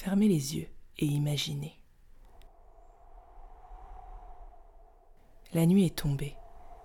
Fermez 0.00 0.28
les 0.28 0.54
yeux 0.54 0.68
et 0.98 1.06
imaginez. 1.06 1.76
La 5.52 5.66
nuit 5.66 5.86
est 5.86 5.96
tombée. 5.96 6.36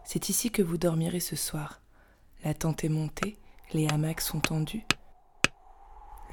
C'est 0.04 0.30
ici 0.30 0.50
que 0.50 0.64
vous 0.64 0.80
dormirez 0.80 1.20
ce 1.20 1.36
soir. 1.36 1.80
La 2.44 2.56
tente 2.56 2.84
est 2.84 2.90
montée, 2.90 3.38
les 3.72 3.88
hamacs 3.88 4.20
sont 4.20 4.40
tendus. 4.40 4.84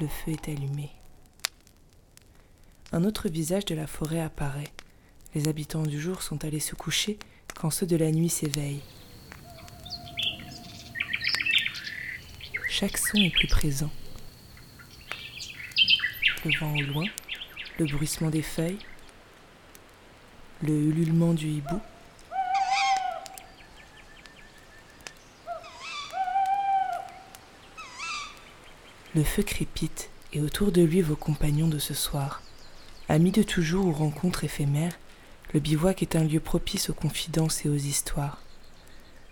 Le 0.00 0.08
feu 0.08 0.32
est 0.32 0.48
allumé. 0.48 0.90
Un 2.92 3.04
autre 3.04 3.28
visage 3.28 3.66
de 3.66 3.74
la 3.74 3.86
forêt 3.86 4.22
apparaît. 4.22 4.72
Les 5.34 5.48
habitants 5.48 5.82
du 5.82 6.00
jour 6.00 6.22
sont 6.22 6.46
allés 6.46 6.60
se 6.60 6.74
coucher 6.74 7.18
quand 7.56 7.68
ceux 7.68 7.86
de 7.86 7.96
la 7.96 8.10
nuit 8.10 8.30
s'éveillent. 8.30 8.82
Chaque 12.70 12.96
son 12.96 13.18
est 13.18 13.34
plus 13.34 13.48
présent. 13.48 13.90
Le 16.44 16.58
vent 16.58 16.74
au 16.74 16.80
loin, 16.80 17.04
le 17.78 17.84
bruissement 17.84 18.30
des 18.30 18.40
feuilles, 18.40 18.78
le 20.62 20.72
ululement 20.72 21.34
du 21.34 21.48
hibou. 21.48 21.78
Le 29.14 29.22
feu 29.22 29.42
crépite 29.42 30.08
et 30.32 30.40
autour 30.40 30.72
de 30.72 30.80
lui 30.80 31.02
vos 31.02 31.16
compagnons 31.16 31.68
de 31.68 31.78
ce 31.78 31.92
soir. 31.92 32.40
Amis 33.10 33.32
de 33.32 33.42
toujours 33.42 33.86
ou 33.86 33.92
rencontres 33.92 34.44
éphémères, 34.44 34.98
le 35.52 35.60
bivouac 35.60 36.00
est 36.02 36.16
un 36.16 36.24
lieu 36.24 36.40
propice 36.40 36.88
aux 36.88 36.94
confidences 36.94 37.66
et 37.66 37.68
aux 37.68 37.74
histoires. 37.74 38.40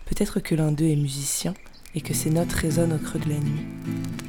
Peut-être 0.05 0.41
que 0.41 0.53
l'un 0.53 0.71
d'eux 0.71 0.89
est 0.89 0.95
musicien 0.95 1.55
et 1.95 2.01
que 2.01 2.13
ses 2.13 2.29
notes 2.29 2.53
résonnent 2.53 2.93
au 2.93 2.99
creux 2.99 3.19
de 3.19 3.29
la 3.29 3.39
nuit. 3.39 4.28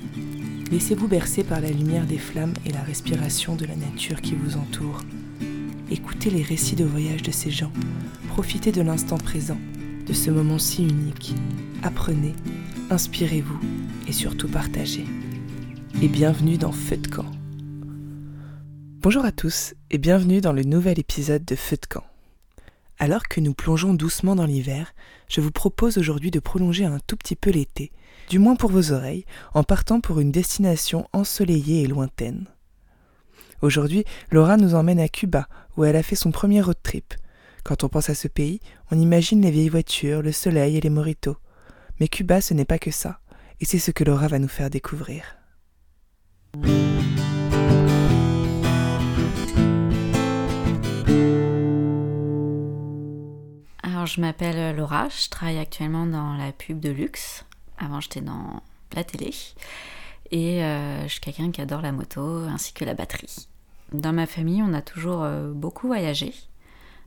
Laissez-vous 0.70 1.08
bercer 1.08 1.42
par 1.42 1.60
la 1.60 1.70
lumière 1.70 2.06
des 2.06 2.16
flammes 2.16 2.54
et 2.64 2.70
la 2.70 2.82
respiration 2.82 3.56
de 3.56 3.64
la 3.64 3.74
nature 3.74 4.20
qui 4.20 4.36
vous 4.36 4.56
entoure. 4.56 5.00
Écoutez 5.90 6.30
les 6.30 6.44
récits 6.44 6.76
de 6.76 6.84
voyage 6.84 7.22
de 7.22 7.32
ces 7.32 7.50
gens. 7.50 7.72
Profitez 8.28 8.70
de 8.70 8.80
l'instant 8.80 9.18
présent, 9.18 9.58
de 10.06 10.12
ce 10.12 10.30
moment 10.30 10.60
si 10.60 10.84
unique. 10.84 11.34
Apprenez, 11.82 12.34
inspirez-vous 12.88 13.58
et 14.06 14.12
surtout 14.12 14.46
partagez 14.46 15.06
et 16.00 16.06
bienvenue 16.06 16.56
dans 16.56 16.70
Feu 16.70 16.98
de 16.98 17.08
camp. 17.08 17.26
Bonjour 19.00 19.24
à 19.24 19.32
tous 19.32 19.74
et 19.90 19.98
bienvenue 19.98 20.40
dans 20.40 20.52
le 20.52 20.62
nouvel 20.62 21.00
épisode 21.00 21.44
de 21.44 21.56
Feu 21.56 21.78
de 21.82 21.86
camp. 21.86 22.04
Alors 23.00 23.26
que 23.26 23.40
nous 23.40 23.54
plongeons 23.54 23.92
doucement 23.92 24.36
dans 24.36 24.46
l'hiver, 24.46 24.94
je 25.26 25.40
vous 25.40 25.50
propose 25.50 25.98
aujourd'hui 25.98 26.30
de 26.30 26.38
prolonger 26.38 26.84
un 26.84 27.00
tout 27.08 27.16
petit 27.16 27.34
peu 27.34 27.50
l'été, 27.50 27.90
du 28.30 28.38
moins 28.38 28.54
pour 28.54 28.70
vos 28.70 28.92
oreilles, 28.92 29.26
en 29.54 29.64
partant 29.64 30.00
pour 30.00 30.20
une 30.20 30.30
destination 30.30 31.08
ensoleillée 31.12 31.82
et 31.82 31.88
lointaine. 31.88 32.46
Aujourd'hui, 33.60 34.04
Laura 34.30 34.56
nous 34.56 34.76
emmène 34.76 35.00
à 35.00 35.08
Cuba, 35.08 35.48
où 35.76 35.84
elle 35.84 35.96
a 35.96 36.04
fait 36.04 36.14
son 36.14 36.30
premier 36.30 36.62
road 36.62 36.76
trip. 36.80 37.12
Quand 37.64 37.82
on 37.82 37.88
pense 37.88 38.08
à 38.08 38.14
ce 38.14 38.28
pays, 38.28 38.60
on 38.92 38.98
imagine 38.98 39.42
les 39.42 39.50
vieilles 39.50 39.68
voitures, 39.68 40.22
le 40.22 40.30
soleil 40.30 40.76
et 40.76 40.80
les 40.80 40.90
moritos. 40.90 41.38
Mais 41.98 42.06
Cuba, 42.06 42.40
ce 42.40 42.54
n'est 42.54 42.64
pas 42.64 42.78
que 42.78 42.92
ça, 42.92 43.18
et 43.58 43.64
c'est 43.64 43.80
ce 43.80 43.90
que 43.90 44.04
Laura 44.04 44.28
va 44.28 44.38
nous 44.38 44.48
faire 44.48 44.70
découvrir. 44.70 45.24
Alors, 53.82 54.06
je 54.06 54.20
m'appelle 54.20 54.76
Laura, 54.76 55.08
je 55.08 55.28
travaille 55.28 55.58
actuellement 55.58 56.06
dans 56.06 56.34
la 56.34 56.52
pub 56.52 56.78
de 56.78 56.90
luxe. 56.90 57.44
Avant, 57.80 58.00
j'étais 58.00 58.20
dans 58.20 58.62
la 58.94 59.04
télé. 59.04 59.32
Et 60.30 60.62
euh, 60.62 61.02
je 61.04 61.08
suis 61.08 61.20
quelqu'un 61.20 61.50
qui 61.50 61.60
adore 61.60 61.80
la 61.80 61.92
moto 61.92 62.44
ainsi 62.44 62.72
que 62.72 62.84
la 62.84 62.94
batterie. 62.94 63.48
Dans 63.92 64.12
ma 64.12 64.26
famille, 64.26 64.62
on 64.62 64.74
a 64.74 64.82
toujours 64.82 65.22
euh, 65.22 65.50
beaucoup 65.52 65.86
voyagé. 65.86 66.34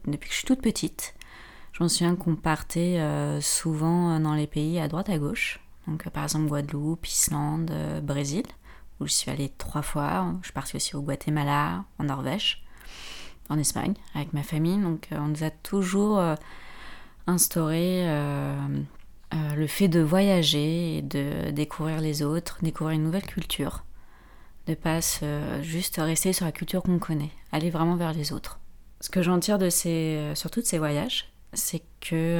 Depuis 0.05 0.27
que 0.27 0.33
je 0.33 0.39
suis 0.39 0.47
toute 0.47 0.61
petite, 0.61 1.15
je 1.71 1.83
me 1.83 1.87
souviens 1.87 2.15
qu'on 2.15 2.35
partait 2.35 2.99
euh, 2.99 3.39
souvent 3.39 4.19
dans 4.19 4.33
les 4.33 4.47
pays 4.47 4.79
à 4.79 4.87
droite 4.87 5.09
à 5.09 5.17
gauche. 5.17 5.59
Donc, 5.87 6.09
par 6.09 6.23
exemple, 6.23 6.47
Guadeloupe, 6.47 7.07
Islande, 7.07 7.71
Brésil 8.03 8.43
où 8.99 9.07
je 9.07 9.13
suis 9.13 9.31
allée 9.31 9.49
trois 9.57 9.81
fois. 9.81 10.33
Je 10.41 10.47
suis 10.47 10.53
partie 10.53 10.75
aussi 10.75 10.95
au 10.95 11.01
Guatemala, 11.01 11.83
en 11.99 12.05
Norvège, 12.05 12.63
en 13.49 13.57
Espagne, 13.57 13.95
avec 14.15 14.33
ma 14.33 14.43
famille. 14.43 14.77
Donc 14.77 15.09
on 15.11 15.27
nous 15.27 15.43
a 15.43 15.49
toujours 15.49 16.23
instauré 17.27 18.07
euh, 19.33 19.55
le 19.55 19.67
fait 19.67 19.87
de 19.87 19.99
voyager 19.99 20.97
et 20.97 21.01
de 21.01 21.51
découvrir 21.51 21.99
les 21.99 22.23
autres, 22.23 22.59
découvrir 22.61 22.95
une 22.95 23.03
nouvelle 23.03 23.25
culture. 23.25 23.83
De 24.67 24.75
pas 24.75 24.99
juste 25.61 25.97
rester 25.97 26.31
sur 26.31 26.45
la 26.45 26.53
culture 26.53 26.83
qu'on 26.83 26.97
connaît, 26.97 27.31
aller 27.51 27.69
vraiment 27.69 27.97
vers 27.97 28.13
les 28.13 28.31
autres. 28.31 28.61
Ce 29.01 29.09
que 29.09 29.21
j'en 29.21 29.37
tire 29.39 29.57
de 29.57 29.69
ces, 29.69 30.31
sur 30.35 30.49
tous 30.49 30.63
ces 30.63 30.77
voyages, 30.77 31.33
c'est 31.51 31.81
que 31.99 32.39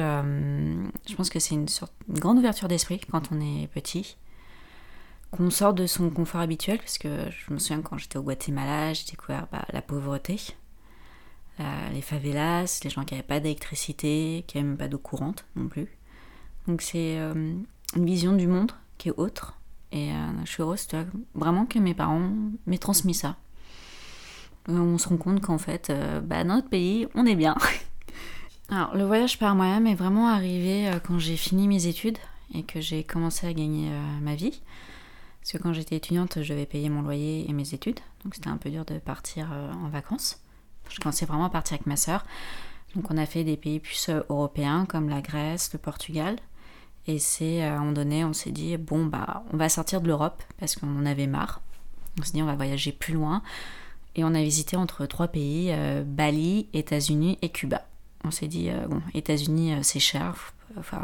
je 1.06 1.14
pense 1.14 1.28
que 1.28 1.38
c'est 1.38 1.54
une, 1.54 1.66
une 2.08 2.18
grande 2.18 2.38
ouverture 2.38 2.66
d'esprit 2.66 2.98
quand 3.10 3.30
on 3.30 3.42
est 3.42 3.66
petit 3.66 4.16
qu'on 5.32 5.50
sort 5.50 5.74
de 5.74 5.86
son 5.86 6.10
confort 6.10 6.40
habituel, 6.40 6.78
parce 6.78 6.96
que 6.96 7.28
je 7.30 7.52
me 7.52 7.58
souviens 7.58 7.82
quand 7.82 7.98
j'étais 7.98 8.16
au 8.16 8.22
Guatemala, 8.22 8.92
j'ai 8.92 9.04
découvert 9.10 9.46
bah, 9.50 9.66
la 9.72 9.82
pauvreté, 9.82 10.40
les 11.58 12.02
favelas, 12.02 12.80
les 12.84 12.90
gens 12.90 13.04
qui 13.04 13.14
n'avaient 13.14 13.26
pas 13.26 13.40
d'électricité, 13.40 14.44
qui 14.46 14.56
n'avaient 14.56 14.68
même 14.68 14.78
pas 14.78 14.88
d'eau 14.88 14.98
courante 14.98 15.44
non 15.56 15.68
plus. 15.68 15.88
Donc 16.68 16.82
c'est 16.82 17.18
euh, 17.18 17.54
une 17.96 18.06
vision 18.06 18.32
du 18.32 18.46
monde 18.46 18.72
qui 18.98 19.08
est 19.08 19.14
autre. 19.16 19.58
Et 19.92 20.10
euh, 20.12 20.44
je 20.44 20.50
suis 20.50 20.62
heureuse 20.62 20.88
vraiment 21.34 21.66
que 21.66 21.78
mes 21.78 21.94
parents 21.94 22.30
m'aient 22.66 22.78
transmis 22.78 23.14
ça. 23.14 23.36
On 24.66 24.98
se 24.98 25.08
rend 25.08 25.18
compte 25.18 25.40
qu'en 25.40 25.58
fait, 25.58 25.90
euh, 25.90 26.20
bah, 26.20 26.42
dans 26.42 26.54
notre 26.54 26.68
pays, 26.68 27.06
on 27.14 27.26
est 27.26 27.36
bien. 27.36 27.54
Alors, 28.70 28.96
le 28.96 29.04
voyage 29.04 29.38
par 29.38 29.54
moi-même 29.54 29.86
est 29.86 29.94
vraiment 29.94 30.28
arrivé 30.28 30.90
quand 31.06 31.18
j'ai 31.18 31.36
fini 31.36 31.68
mes 31.68 31.86
études 31.86 32.18
et 32.54 32.62
que 32.62 32.80
j'ai 32.80 33.04
commencé 33.04 33.46
à 33.46 33.52
gagner 33.52 33.90
ma 34.22 34.34
vie. 34.34 34.62
Parce 35.44 35.52
que 35.52 35.58
quand 35.58 35.74
j'étais 35.74 35.96
étudiante, 35.96 36.42
je 36.42 36.54
devais 36.54 36.64
payer 36.64 36.88
mon 36.88 37.02
loyer 37.02 37.44
et 37.46 37.52
mes 37.52 37.74
études. 37.74 38.00
Donc 38.24 38.34
c'était 38.34 38.48
un 38.48 38.56
peu 38.56 38.70
dur 38.70 38.86
de 38.86 38.98
partir 38.98 39.50
euh, 39.52 39.70
en 39.74 39.90
vacances. 39.90 40.40
Je 40.88 40.98
commençais 40.98 41.26
vraiment 41.26 41.44
à 41.44 41.50
partir 41.50 41.74
avec 41.74 41.86
ma 41.86 41.96
sœur. 41.96 42.24
Donc 42.96 43.10
on 43.10 43.18
a 43.18 43.26
fait 43.26 43.44
des 43.44 43.58
pays 43.58 43.78
plus 43.78 44.08
euh, 44.08 44.22
européens 44.30 44.86
comme 44.86 45.10
la 45.10 45.20
Grèce, 45.20 45.70
le 45.74 45.78
Portugal. 45.78 46.36
Et 47.06 47.18
c'est 47.18 47.62
euh, 47.62 47.70
à 47.70 47.76
un 47.76 47.78
moment 47.80 47.92
donné, 47.92 48.24
on 48.24 48.32
s'est 48.32 48.50
dit, 48.50 48.76
bon, 48.76 49.06
bah, 49.06 49.44
on 49.52 49.56
va 49.56 49.68
sortir 49.68 50.00
de 50.00 50.08
l'Europe 50.08 50.42
parce 50.58 50.76
qu'on 50.76 50.98
en 50.98 51.06
avait 51.06 51.26
marre. 51.26 51.60
On 52.18 52.22
s'est 52.22 52.32
dit, 52.32 52.42
on 52.42 52.46
va 52.46 52.54
voyager 52.54 52.92
plus 52.92 53.14
loin. 53.14 53.42
Et 54.16 54.24
on 54.24 54.34
a 54.34 54.42
visité 54.42 54.76
entre 54.76 55.06
trois 55.06 55.26
pays, 55.26 55.74
Bali, 56.06 56.68
États-Unis 56.72 57.36
et 57.42 57.48
Cuba. 57.48 57.82
On 58.22 58.30
s'est 58.30 58.46
dit, 58.46 58.70
bon, 58.88 59.02
États-Unis, 59.12 59.74
c'est 59.82 59.98
cher, 59.98 60.52
il 60.76 60.82
faut 60.82 60.96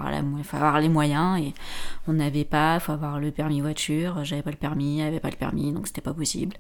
avoir, 0.56 0.81
les 0.81 0.88
moyens 0.88 1.41
et 1.41 1.55
on 2.06 2.12
n'avait 2.12 2.44
pas, 2.44 2.75
il 2.77 2.81
faut 2.81 2.93
avoir 2.93 3.19
le 3.19 3.31
permis 3.31 3.61
voiture, 3.61 4.25
j'avais 4.25 4.43
pas 4.43 4.50
le 4.50 4.56
permis, 4.56 5.00
elle 5.00 5.09
avait 5.09 5.21
pas 5.21 5.31
le 5.31 5.37
permis, 5.37 5.72
donc 5.72 5.87
c'était 5.87 6.00
pas 6.00 6.15
possible. 6.15 6.56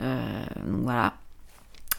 Euh, 0.00 0.44
donc 0.66 0.82
voilà. 0.82 1.14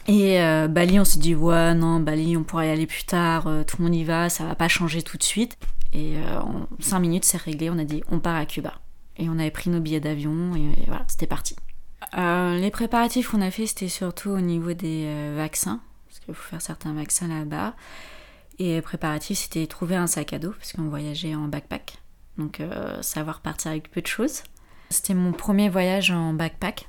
Et 0.08 0.40
euh, 0.40 0.66
Bali, 0.68 0.98
on 0.98 1.04
s'est 1.04 1.20
dit, 1.20 1.34
ouais, 1.34 1.74
non, 1.74 2.00
Bali, 2.00 2.36
on 2.36 2.42
pourrait 2.42 2.68
y 2.68 2.70
aller 2.70 2.86
plus 2.86 3.04
tard, 3.04 3.46
euh, 3.46 3.62
tout 3.62 3.76
le 3.78 3.84
monde 3.84 3.94
y 3.94 4.04
va, 4.04 4.28
ça 4.28 4.44
va 4.44 4.54
pas 4.54 4.68
changer 4.68 5.02
tout 5.02 5.16
de 5.16 5.22
suite. 5.22 5.56
Et 5.92 6.16
en 6.42 6.66
5 6.80 7.00
minutes, 7.00 7.24
c'est 7.24 7.40
réglé, 7.40 7.68
on 7.68 7.78
a 7.78 7.84
dit, 7.84 8.02
on 8.10 8.18
part 8.18 8.36
à 8.36 8.46
Cuba. 8.46 8.74
Et 9.18 9.28
on 9.28 9.38
avait 9.38 9.50
pris 9.50 9.68
nos 9.68 9.80
billets 9.80 10.00
d'avion, 10.00 10.56
et, 10.56 10.84
voilà, 10.86 11.04
c'était 11.06 11.26
parti. 11.26 11.54
les 12.16 12.70
préparatifs 12.70 13.30
qu'on 13.30 13.42
a 13.42 13.50
fait, 13.50 13.66
c'était 13.66 13.88
surtout 13.88 14.30
au 14.30 14.40
niveau 14.40 14.72
des 14.72 15.34
vaccins, 15.36 15.80
parce 16.08 16.20
qu'il 16.20 16.34
faut 16.34 16.48
faire 16.48 16.62
certains 16.62 16.94
vaccins 16.94 17.28
là-bas. 17.28 17.74
Et 18.58 18.80
préparatif, 18.80 19.38
c'était 19.38 19.66
trouver 19.66 19.96
un 19.96 20.06
sac 20.06 20.32
à 20.32 20.38
dos, 20.38 20.52
parce 20.52 20.72
qu'on 20.72 20.88
voyageait 20.88 21.34
en 21.34 21.48
backpack. 21.48 21.98
Donc 22.38 22.60
euh, 22.60 23.00
savoir 23.02 23.40
partir 23.40 23.70
avec 23.70 23.90
peu 23.90 24.00
de 24.00 24.06
choses. 24.06 24.42
C'était 24.90 25.14
mon 25.14 25.32
premier 25.32 25.68
voyage 25.68 26.10
en 26.10 26.32
backpack. 26.32 26.88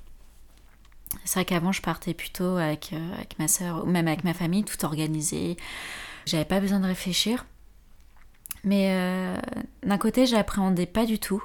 C'est 1.26 1.40
vrai 1.40 1.46
qu'avant, 1.46 1.72
je 1.72 1.82
partais 1.82 2.14
plutôt 2.14 2.58
avec, 2.58 2.92
euh, 2.94 3.14
avec 3.16 3.38
ma 3.40 3.48
soeur, 3.48 3.86
ou 3.86 3.88
même 3.88 4.08
avec 4.08 4.24
ma 4.24 4.34
famille, 4.34 4.64
tout 4.64 4.84
organisé. 4.86 5.58
J'avais 6.26 6.46
pas 6.46 6.60
besoin 6.60 6.80
de 6.80 6.86
réfléchir. 6.86 7.46
Mais 8.64 8.92
euh, 8.92 9.38
d'un 9.84 9.98
côté, 9.98 10.26
j'appréhendais 10.26 10.86
pas 10.86 11.06
du 11.06 11.20
tout. 11.20 11.44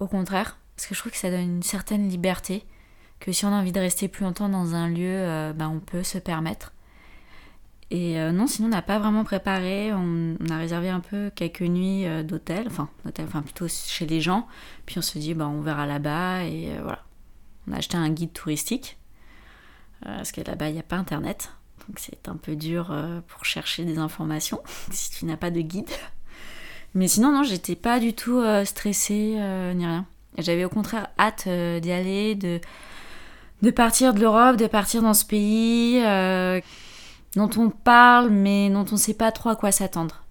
Au 0.00 0.06
contraire, 0.06 0.58
parce 0.76 0.86
que 0.86 0.94
je 0.94 1.00
trouve 1.00 1.12
que 1.12 1.18
ça 1.18 1.30
donne 1.30 1.56
une 1.56 1.62
certaine 1.62 2.08
liberté. 2.08 2.64
Que 3.20 3.32
si 3.32 3.46
on 3.46 3.48
a 3.48 3.52
envie 3.52 3.72
de 3.72 3.80
rester 3.80 4.08
plus 4.08 4.24
longtemps 4.24 4.48
dans 4.50 4.74
un 4.74 4.88
lieu, 4.88 5.52
ben, 5.54 5.70
on 5.70 5.80
peut 5.80 6.02
se 6.02 6.18
permettre. 6.18 6.72
Et 7.90 8.18
euh, 8.18 8.32
non, 8.32 8.46
sinon 8.48 8.66
on 8.66 8.70
n'a 8.70 8.82
pas 8.82 8.98
vraiment 8.98 9.24
préparé. 9.24 9.92
On, 9.92 10.36
a 10.50 10.58
réservé 10.58 10.88
un 10.88 11.00
peu 11.00 11.30
quelques 11.34 11.62
nuits 11.62 12.06
euh, 12.06 12.22
d'hôtel, 12.22 12.66
enfin 12.66 12.88
d'hôtel, 13.04 13.26
enfin 13.26 13.42
plutôt 13.42 13.68
chez 13.68 14.06
les 14.06 14.20
gens. 14.20 14.48
Puis 14.86 14.98
on 14.98 15.02
se 15.02 15.18
dit, 15.18 15.34
bah, 15.34 15.46
on 15.46 15.60
verra 15.60 15.86
là-bas 15.86 16.44
et 16.44 16.72
euh, 16.72 16.80
voilà. 16.82 17.04
On 17.68 17.72
a 17.72 17.76
acheté 17.76 17.96
un 17.96 18.10
guide 18.10 18.32
touristique 18.32 18.98
parce 20.02 20.30
que 20.30 20.40
là-bas 20.40 20.68
il 20.68 20.74
n'y 20.74 20.78
a 20.78 20.84
pas 20.84 20.96
internet, 20.96 21.50
donc 21.88 21.98
c'est 21.98 22.28
un 22.28 22.36
peu 22.36 22.54
dur 22.54 22.94
pour 23.26 23.44
chercher 23.44 23.84
des 23.84 23.98
informations 23.98 24.62
si 24.92 25.10
tu 25.10 25.24
n'as 25.24 25.38
pas 25.38 25.50
de 25.50 25.62
guide. 25.62 25.88
Mais 26.94 27.08
sinon 27.08 27.32
non, 27.32 27.42
j'étais 27.42 27.76
pas 27.76 28.00
du 28.00 28.14
tout 28.14 28.42
stressée 28.64 29.36
ni 29.74 29.86
rien. 29.86 30.06
J'avais 30.38 30.64
au 30.64 30.68
contraire 30.68 31.08
hâte 31.18 31.48
d'y 31.48 31.92
aller, 31.92 32.34
de 32.34 32.60
de 33.62 33.70
partir 33.70 34.12
de 34.12 34.20
l'Europe, 34.20 34.56
de 34.56 34.66
partir 34.66 35.02
dans 35.02 35.14
ce 35.14 35.24
pays 35.24 36.00
dont 37.36 37.50
on 37.56 37.70
parle 37.70 38.30
mais 38.30 38.70
dont 38.70 38.84
on 38.92 38.96
sait 38.96 39.14
pas 39.14 39.32
trop 39.32 39.50
à 39.50 39.56
quoi 39.56 39.72
s'attendre. 39.72 40.22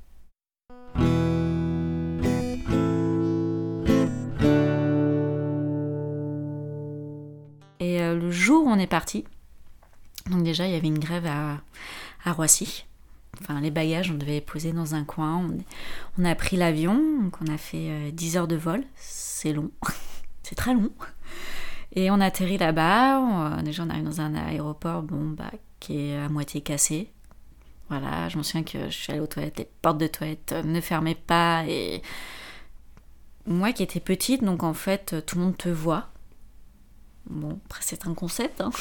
Et 7.79 7.99
le 7.99 8.31
jour 8.31 8.65
où 8.65 8.69
on 8.69 8.79
est 8.79 8.87
parti, 8.87 9.25
donc 10.31 10.43
déjà 10.43 10.65
il 10.67 10.73
y 10.73 10.75
avait 10.75 10.87
une 10.87 10.99
grève 10.99 11.25
à, 11.27 11.61
à 12.23 12.31
Roissy. 12.31 12.85
Enfin, 13.41 13.59
les 13.61 13.71
bagages, 13.71 14.11
on 14.11 14.15
devait 14.15 14.33
les 14.33 14.41
poser 14.41 14.71
dans 14.71 14.95
un 14.95 15.03
coin. 15.03 15.47
On, 16.17 16.25
a 16.25 16.35
pris 16.35 16.57
l'avion, 16.57 16.95
donc 17.21 17.37
on 17.41 17.53
a 17.53 17.57
fait 17.57 18.11
10 18.11 18.37
heures 18.37 18.47
de 18.47 18.55
vol. 18.55 18.83
C'est 18.95 19.53
long, 19.53 19.71
c'est 20.43 20.55
très 20.55 20.73
long. 20.73 20.91
Et 21.95 22.11
on 22.11 22.19
a 22.19 22.25
atterri 22.25 22.57
là-bas. 22.57 23.61
Déjà, 23.63 23.83
on 23.83 23.89
arrive 23.89 24.03
dans 24.03 24.21
un 24.21 24.35
aéroport 24.35 25.03
bon, 25.03 25.29
bah, 25.29 25.51
qui 25.79 26.09
est 26.09 26.17
à 26.17 26.29
moitié 26.29 26.61
cassé. 26.61 27.11
Voilà, 27.89 28.29
je 28.29 28.37
me 28.37 28.43
souviens 28.43 28.63
que 28.63 28.89
je 28.89 28.95
suis 28.95 29.11
allée 29.11 29.21
aux 29.21 29.27
toilettes, 29.27 29.59
les 29.59 29.69
portes 29.81 29.99
de 29.99 30.07
toilettes 30.07 30.55
ne 30.63 30.81
fermaient 30.81 31.13
pas. 31.15 31.65
Et 31.67 32.01
moi 33.45 33.71
qui 33.73 33.83
étais 33.83 33.99
petite, 33.99 34.43
donc 34.43 34.63
en 34.63 34.73
fait, 34.73 35.23
tout 35.25 35.37
le 35.37 35.43
monde 35.43 35.57
te 35.57 35.69
voit. 35.69 36.09
Bon, 37.27 37.59
après, 37.65 37.81
c'est 37.83 38.07
un 38.07 38.13
concept. 38.13 38.61
Hein. 38.61 38.71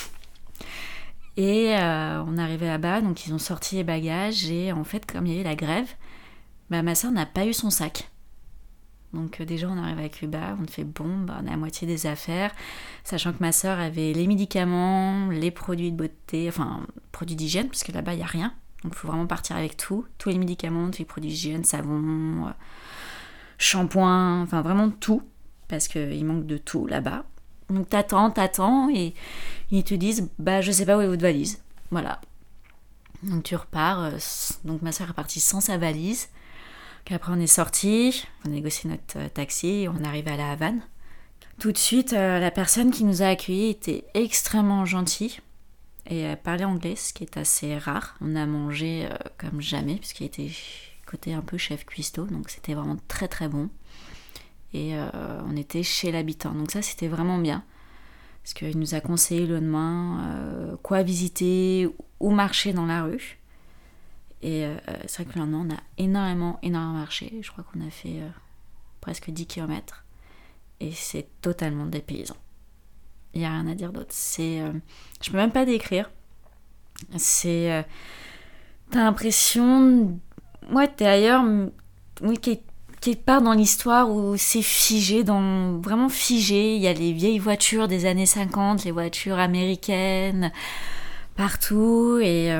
Et 1.36 1.76
euh, 1.76 2.22
on 2.26 2.38
arrivé 2.38 2.66
là-bas, 2.66 3.00
donc 3.00 3.26
ils 3.26 3.34
ont 3.34 3.38
sorti 3.38 3.76
les 3.76 3.84
bagages. 3.84 4.50
Et 4.50 4.72
en 4.72 4.84
fait, 4.84 5.04
comme 5.10 5.26
il 5.26 5.32
y 5.32 5.34
avait 5.36 5.48
la 5.48 5.56
grève, 5.56 5.88
bah, 6.70 6.82
ma 6.82 6.94
soeur 6.94 7.10
n'a 7.10 7.26
pas 7.26 7.46
eu 7.46 7.52
son 7.52 7.70
sac. 7.70 8.10
Donc 9.14 9.40
euh, 9.40 9.44
déjà 9.44 9.68
on 9.68 9.78
arrive 9.78 10.00
à 10.00 10.08
Cuba, 10.08 10.56
on 10.60 10.66
fait 10.66 10.84
bon, 10.84 11.18
bah, 11.18 11.40
on 11.42 11.46
a 11.46 11.52
à 11.52 11.56
moitié 11.56 11.86
des 11.86 12.06
affaires, 12.06 12.52
sachant 13.04 13.32
que 13.32 13.38
ma 13.40 13.52
soeur 13.52 13.78
avait 13.78 14.12
les 14.12 14.26
médicaments, 14.26 15.28
les 15.28 15.50
produits 15.50 15.92
de 15.92 15.96
beauté, 15.96 16.48
enfin 16.48 16.84
produits 17.12 17.36
d'hygiène, 17.36 17.68
parce 17.68 17.84
que 17.84 17.92
là-bas 17.92 18.14
il 18.14 18.16
n'y 18.16 18.22
a 18.22 18.26
rien. 18.26 18.52
Donc 18.82 18.92
il 18.94 18.98
faut 18.98 19.08
vraiment 19.08 19.26
partir 19.26 19.56
avec 19.56 19.76
tout, 19.76 20.04
tous 20.18 20.30
les 20.30 20.38
médicaments, 20.38 20.90
tous 20.90 20.98
les 20.98 21.04
produits 21.04 21.30
d'hygiène, 21.30 21.64
savon, 21.64 22.46
euh, 22.46 22.50
shampoing, 23.56 24.42
enfin 24.42 24.62
vraiment 24.62 24.90
tout, 24.90 25.22
parce 25.68 25.86
qu'il 25.86 26.24
manque 26.24 26.46
de 26.46 26.58
tout 26.58 26.86
là-bas. 26.86 27.24
Donc 27.74 27.88
t'attends, 27.88 28.30
t'attends, 28.30 28.88
et 28.88 29.14
ils 29.70 29.84
te 29.84 29.94
disent, 29.94 30.30
bah 30.38 30.60
je 30.60 30.72
sais 30.72 30.86
pas 30.86 30.96
où 30.96 31.00
est 31.00 31.06
votre 31.06 31.22
valise. 31.22 31.60
Voilà. 31.90 32.20
Donc 33.22 33.42
tu 33.42 33.56
repars, 33.56 34.04
euh, 34.04 34.18
donc 34.64 34.82
ma 34.82 34.92
soeur 34.92 35.10
est 35.10 35.14
partie 35.14 35.40
sans 35.40 35.60
sa 35.60 35.78
valise. 35.78 36.28
Après, 37.10 37.32
on 37.32 37.40
est 37.40 37.46
sorti, 37.46 38.24
on 38.44 38.48
a 38.48 38.52
négocié 38.52 38.88
notre 38.88 39.18
euh, 39.18 39.28
taxi, 39.28 39.86
on 39.90 40.04
arrive 40.04 40.28
à 40.28 40.36
la 40.36 40.52
Havane. 40.52 40.80
Tout 41.58 41.72
de 41.72 41.78
suite, 41.78 42.12
euh, 42.14 42.38
la 42.38 42.50
personne 42.50 42.90
qui 42.90 43.04
nous 43.04 43.22
a 43.22 43.26
accueillis 43.26 43.70
était 43.70 44.04
extrêmement 44.14 44.84
gentille 44.84 45.40
et 46.06 46.36
parlait 46.36 46.64
anglais, 46.64 46.96
ce 46.96 47.14
qui 47.14 47.24
est 47.24 47.36
assez 47.38 47.78
rare. 47.78 48.14
On 48.20 48.36
a 48.36 48.44
mangé 48.44 49.08
comme 49.38 49.62
jamais, 49.62 49.96
puisqu'il 49.96 50.24
était 50.24 50.50
côté 51.06 51.32
un 51.32 51.40
peu 51.40 51.56
chef 51.56 51.86
cuistot, 51.86 52.26
donc 52.26 52.50
c'était 52.50 52.74
vraiment 52.74 52.98
très 53.08 53.26
très 53.26 53.48
bon. 53.48 53.70
Et 54.74 54.94
on 55.48 55.56
était 55.56 55.84
chez 55.84 56.10
l'habitant, 56.10 56.52
donc 56.52 56.72
ça 56.72 56.82
c'était 56.82 57.06
vraiment 57.06 57.38
bien. 57.38 57.62
Parce 58.42 58.54
qu'il 58.54 58.76
nous 58.76 58.96
a 58.96 59.00
conseillé 59.00 59.46
le 59.46 59.54
lendemain 59.54 60.76
quoi 60.82 61.04
visiter, 61.04 61.88
où 62.18 62.30
marcher 62.30 62.72
dans 62.72 62.86
la 62.86 63.04
rue. 63.04 63.38
Et 64.44 64.66
euh, 64.66 64.76
c'est 65.06 65.22
vrai 65.22 65.32
que 65.32 65.38
le 65.38 65.46
lendemain, 65.46 65.66
on 65.66 65.74
a 65.74 65.80
énormément, 65.96 66.58
énormément 66.62 66.98
marché. 66.98 67.38
Je 67.40 67.50
crois 67.50 67.64
qu'on 67.64 67.80
a 67.80 67.88
fait 67.88 68.20
euh, 68.20 68.28
presque 69.00 69.30
10 69.30 69.46
km. 69.46 70.04
Et 70.80 70.92
c'est 70.92 71.26
totalement 71.40 71.86
dépaysant. 71.86 72.36
Il 73.32 73.40
n'y 73.40 73.46
a 73.46 73.52
rien 73.52 73.66
à 73.66 73.74
dire 73.74 73.90
d'autre. 73.90 74.10
C'est, 74.10 74.60
euh, 74.60 74.72
je 75.22 75.30
peux 75.30 75.38
même 75.38 75.50
pas 75.50 75.64
décrire. 75.64 76.10
C'est, 77.16 77.84
t'as 78.90 79.04
l'impression, 79.04 80.20
ouais, 80.70 80.88
t'es 80.88 81.06
ailleurs, 81.06 81.44
oui, 82.20 82.38
quelque 83.00 83.24
part 83.24 83.42
dans 83.42 83.52
l'histoire 83.52 84.10
où 84.10 84.36
c'est 84.36 84.62
figé, 84.62 85.24
dans, 85.24 85.78
vraiment 85.78 86.08
figé. 86.08 86.76
Il 86.76 86.82
y 86.82 86.88
a 86.88 86.92
les 86.92 87.12
vieilles 87.12 87.38
voitures 87.38 87.88
des 87.88 88.06
années 88.06 88.26
50, 88.26 88.84
les 88.84 88.90
voitures 88.90 89.38
américaines, 89.38 90.52
partout. 91.36 92.18
Et 92.22 92.50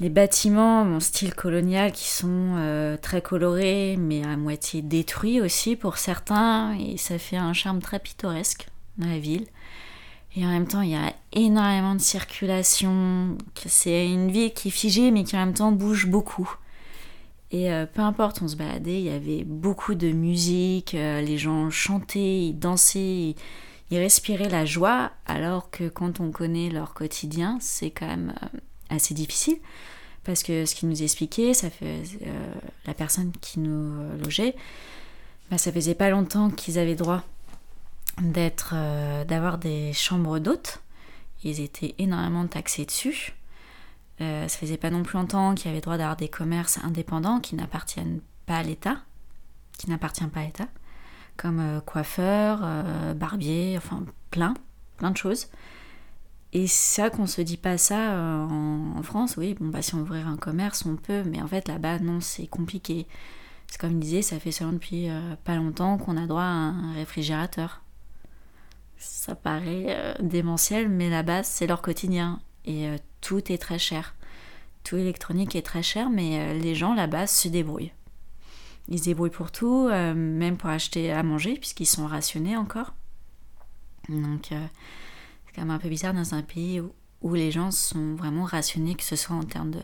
les 0.00 0.08
bâtiments, 0.08 0.84
mon 0.84 0.98
style 0.98 1.34
colonial, 1.34 1.92
qui 1.92 2.08
sont 2.08 2.54
euh, 2.56 2.96
très 2.96 3.20
colorés, 3.20 3.96
mais 3.98 4.24
à 4.24 4.36
moitié 4.36 4.80
détruits 4.80 5.42
aussi 5.42 5.76
pour 5.76 5.98
certains, 5.98 6.74
et 6.78 6.96
ça 6.96 7.18
fait 7.18 7.36
un 7.36 7.52
charme 7.52 7.80
très 7.80 7.98
pittoresque 7.98 8.66
dans 8.96 9.08
la 9.08 9.18
ville. 9.18 9.46
Et 10.36 10.46
en 10.46 10.48
même 10.48 10.66
temps, 10.66 10.80
il 10.80 10.90
y 10.90 10.96
a 10.96 11.12
énormément 11.32 11.94
de 11.94 12.00
circulation. 12.00 13.36
C'est 13.66 14.06
une 14.06 14.30
ville 14.30 14.54
qui 14.54 14.68
est 14.68 14.70
figée, 14.70 15.10
mais 15.10 15.24
qui 15.24 15.36
en 15.36 15.40
même 15.40 15.54
temps 15.54 15.72
bouge 15.72 16.06
beaucoup. 16.06 16.50
Et 17.52 17.72
euh, 17.72 17.86
peu 17.86 18.02
importe, 18.02 18.42
on 18.42 18.48
se 18.48 18.56
baladait, 18.56 19.00
il 19.00 19.06
y 19.06 19.10
avait 19.10 19.44
beaucoup 19.44 19.94
de 19.94 20.12
musique, 20.12 20.94
euh, 20.94 21.20
les 21.20 21.36
gens 21.36 21.68
chantaient, 21.70 22.46
ils 22.46 22.58
dansaient, 22.58 23.34
ils 23.90 23.98
respiraient 23.98 24.48
la 24.48 24.64
joie, 24.64 25.10
alors 25.26 25.70
que 25.70 25.88
quand 25.88 26.20
on 26.20 26.30
connaît 26.30 26.70
leur 26.70 26.94
quotidien, 26.94 27.58
c'est 27.60 27.90
quand 27.90 28.06
même 28.06 28.34
assez 28.88 29.14
difficile 29.14 29.58
parce 30.24 30.42
que 30.42 30.66
ce 30.66 30.74
qu'il 30.74 30.88
nous 30.88 31.02
expliquait, 31.02 31.54
ça 31.54 31.70
fait 31.70 32.02
euh, 32.22 32.54
la 32.86 32.94
personne 32.94 33.32
qui 33.40 33.60
nous 33.60 34.00
euh, 34.00 34.16
logeait, 34.18 34.54
bah, 35.50 35.58
ça 35.58 35.72
faisait 35.72 35.94
pas 35.94 36.10
longtemps 36.10 36.50
qu'ils 36.50 36.78
avaient 36.78 36.94
droit 36.94 37.22
d'être, 38.20 38.74
euh, 38.74 39.24
d'avoir 39.24 39.58
des 39.58 39.92
chambres 39.92 40.38
d'hôtes. 40.38 40.80
Ils 41.42 41.60
étaient 41.60 41.94
énormément 41.98 42.46
taxés 42.46 42.84
dessus. 42.84 43.32
Ça 44.20 44.48
faisait 44.48 44.76
pas 44.76 44.90
non 44.90 45.02
plus 45.02 45.18
longtemps 45.18 45.54
qu'ils 45.54 45.70
avaient 45.70 45.80
droit 45.80 45.96
d'avoir 45.96 46.16
des 46.16 46.28
commerces 46.28 46.78
indépendants 46.84 47.40
qui 47.40 47.56
n'appartiennent 47.56 48.20
pas 48.46 48.58
à 48.58 48.62
l'État, 48.62 48.98
qui 49.78 49.88
n'appartiennent 49.88 50.30
pas 50.30 50.40
à 50.40 50.44
l'État, 50.44 50.68
comme 51.36 51.80
coiffeur, 51.86 52.60
barbier, 53.14 53.74
enfin 53.78 54.04
plein, 54.30 54.54
plein 54.98 55.10
de 55.10 55.16
choses. 55.16 55.48
Et 56.52 56.66
ça 56.66 57.10
qu'on 57.10 57.26
se 57.26 57.40
dit 57.42 57.56
pas 57.56 57.78
ça 57.78 58.14
euh, 58.14 58.44
en, 58.44 59.02
France, 59.02 59.36
oui, 59.36 59.54
bon 59.54 59.68
bah 59.68 59.82
si 59.82 59.94
on 59.94 60.00
ouvrir 60.00 60.26
un 60.26 60.36
commerce, 60.36 60.84
on 60.84 60.96
peut, 60.96 61.22
mais 61.24 61.40
en 61.40 61.46
fait 61.46 61.68
là-bas 61.68 62.00
non, 62.00 62.20
c'est 62.20 62.48
compliqué. 62.48 63.06
C'est 63.68 63.80
comme 63.80 63.92
je 63.92 63.98
disais, 63.98 64.22
ça 64.22 64.40
fait 64.40 64.50
seulement 64.50 64.72
depuis 64.72 65.08
euh, 65.08 65.36
pas 65.44 65.54
longtemps 65.54 65.96
qu'on 65.96 66.16
a 66.16 66.26
droit 66.26 66.42
à 66.42 66.46
un 66.46 66.92
réfrigérateur. 66.94 67.82
Ça 68.98 69.36
paraît 69.36 69.86
euh, 69.88 70.14
démentiel, 70.20 70.88
mais 70.88 71.08
là-bas 71.08 71.44
c'est 71.44 71.68
leur 71.68 71.82
quotidien 71.82 72.40
et 72.64 72.88
tout 73.20 73.52
est 73.52 73.58
très 73.58 73.78
cher. 73.78 74.14
Tout 74.84 74.96
électronique 74.96 75.54
est 75.56 75.62
très 75.62 75.82
cher, 75.82 76.10
mais 76.10 76.58
les 76.58 76.74
gens 76.74 76.94
là-bas 76.94 77.26
se 77.26 77.48
débrouillent. 77.48 77.92
Ils 78.88 78.98
se 78.98 79.04
débrouillent 79.04 79.30
pour 79.30 79.52
tout, 79.52 79.88
même 79.88 80.56
pour 80.56 80.70
acheter 80.70 81.12
à 81.12 81.22
manger, 81.22 81.54
puisqu'ils 81.54 81.86
sont 81.86 82.06
rationnés 82.06 82.56
encore. 82.56 82.94
Donc 84.08 84.52
c'est 85.50 85.56
quand 85.56 85.62
même 85.62 85.74
un 85.74 85.78
peu 85.78 85.88
bizarre 85.88 86.14
dans 86.14 86.34
un 86.34 86.42
pays 86.42 86.80
où, 87.22 87.34
les 87.34 87.50
gens 87.50 87.72
sont 87.72 88.14
vraiment 88.14 88.44
rationnés, 88.44 88.94
que 88.94 89.02
ce 89.02 89.16
soit 89.16 89.34
en 89.34 89.42
termes 89.42 89.72
de. 89.72 89.80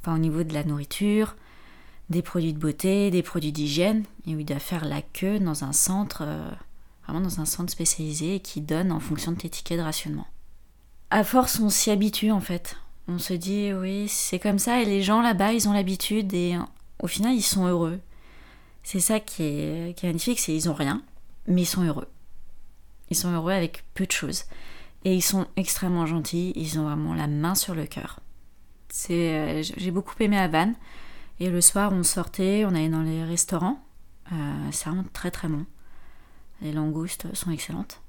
Enfin, 0.00 0.14
au 0.14 0.18
niveau 0.18 0.42
de 0.42 0.54
la 0.54 0.64
nourriture, 0.64 1.36
des 2.08 2.22
produits 2.22 2.54
de 2.54 2.58
beauté, 2.58 3.10
des 3.10 3.22
produits 3.22 3.52
d'hygiène, 3.52 4.04
et 4.26 4.34
où 4.34 4.40
il 4.40 4.46
doit 4.46 4.58
faire 4.58 4.84
la 4.84 5.02
queue 5.02 5.38
dans 5.38 5.64
un 5.64 5.72
centre, 5.72 6.22
euh, 6.24 6.50
vraiment 7.04 7.20
dans 7.20 7.40
un 7.40 7.44
centre 7.44 7.70
spécialisé 7.70 8.40
qui 8.40 8.62
donne 8.62 8.90
en 8.90 9.00
fonction 9.00 9.32
de 9.32 9.36
tes 9.36 9.50
tickets 9.50 9.78
de 9.78 9.82
rationnement. 9.82 10.26
À 11.14 11.24
force, 11.24 11.60
on 11.60 11.68
s'y 11.68 11.90
habitue 11.90 12.30
en 12.30 12.40
fait. 12.40 12.78
On 13.06 13.18
se 13.18 13.34
dit, 13.34 13.70
oui, 13.74 14.08
c'est 14.08 14.38
comme 14.38 14.58
ça, 14.58 14.80
et 14.80 14.86
les 14.86 15.02
gens 15.02 15.20
là-bas, 15.20 15.52
ils 15.52 15.68
ont 15.68 15.74
l'habitude, 15.74 16.32
et 16.32 16.56
au 17.02 17.06
final, 17.06 17.34
ils 17.34 17.42
sont 17.42 17.66
heureux. 17.66 18.00
C'est 18.82 18.98
ça 18.98 19.20
qui 19.20 19.42
est, 19.42 19.94
qui 19.94 20.06
magnifique, 20.06 20.40
c'est 20.40 20.54
ils 20.54 20.70
ont 20.70 20.74
rien, 20.74 21.02
mais 21.46 21.62
ils 21.62 21.66
sont 21.66 21.82
heureux. 21.82 22.08
Ils 23.10 23.16
sont 23.16 23.30
heureux 23.30 23.52
avec 23.52 23.84
peu 23.92 24.06
de 24.06 24.10
choses. 24.10 24.44
Et 25.04 25.14
ils 25.14 25.20
sont 25.20 25.46
extrêmement 25.56 26.06
gentils, 26.06 26.54
ils 26.56 26.78
ont 26.78 26.84
vraiment 26.84 27.12
la 27.12 27.26
main 27.26 27.54
sur 27.54 27.74
le 27.74 27.84
cœur. 27.84 28.20
C'est, 28.88 29.34
euh, 29.34 29.62
j'ai 29.76 29.90
beaucoup 29.90 30.14
aimé 30.20 30.38
Havane. 30.38 30.76
Et 31.40 31.50
le 31.50 31.60
soir, 31.60 31.92
on 31.92 32.04
sortait, 32.04 32.64
on 32.64 32.70
allait 32.70 32.88
dans 32.88 33.02
les 33.02 33.22
restaurants. 33.22 33.84
Euh, 34.32 34.68
c'est 34.70 34.88
vraiment 34.88 35.04
très 35.12 35.30
très 35.30 35.48
bon. 35.48 35.66
Les 36.62 36.72
langoustes 36.72 37.34
sont 37.34 37.50
excellentes. 37.50 38.00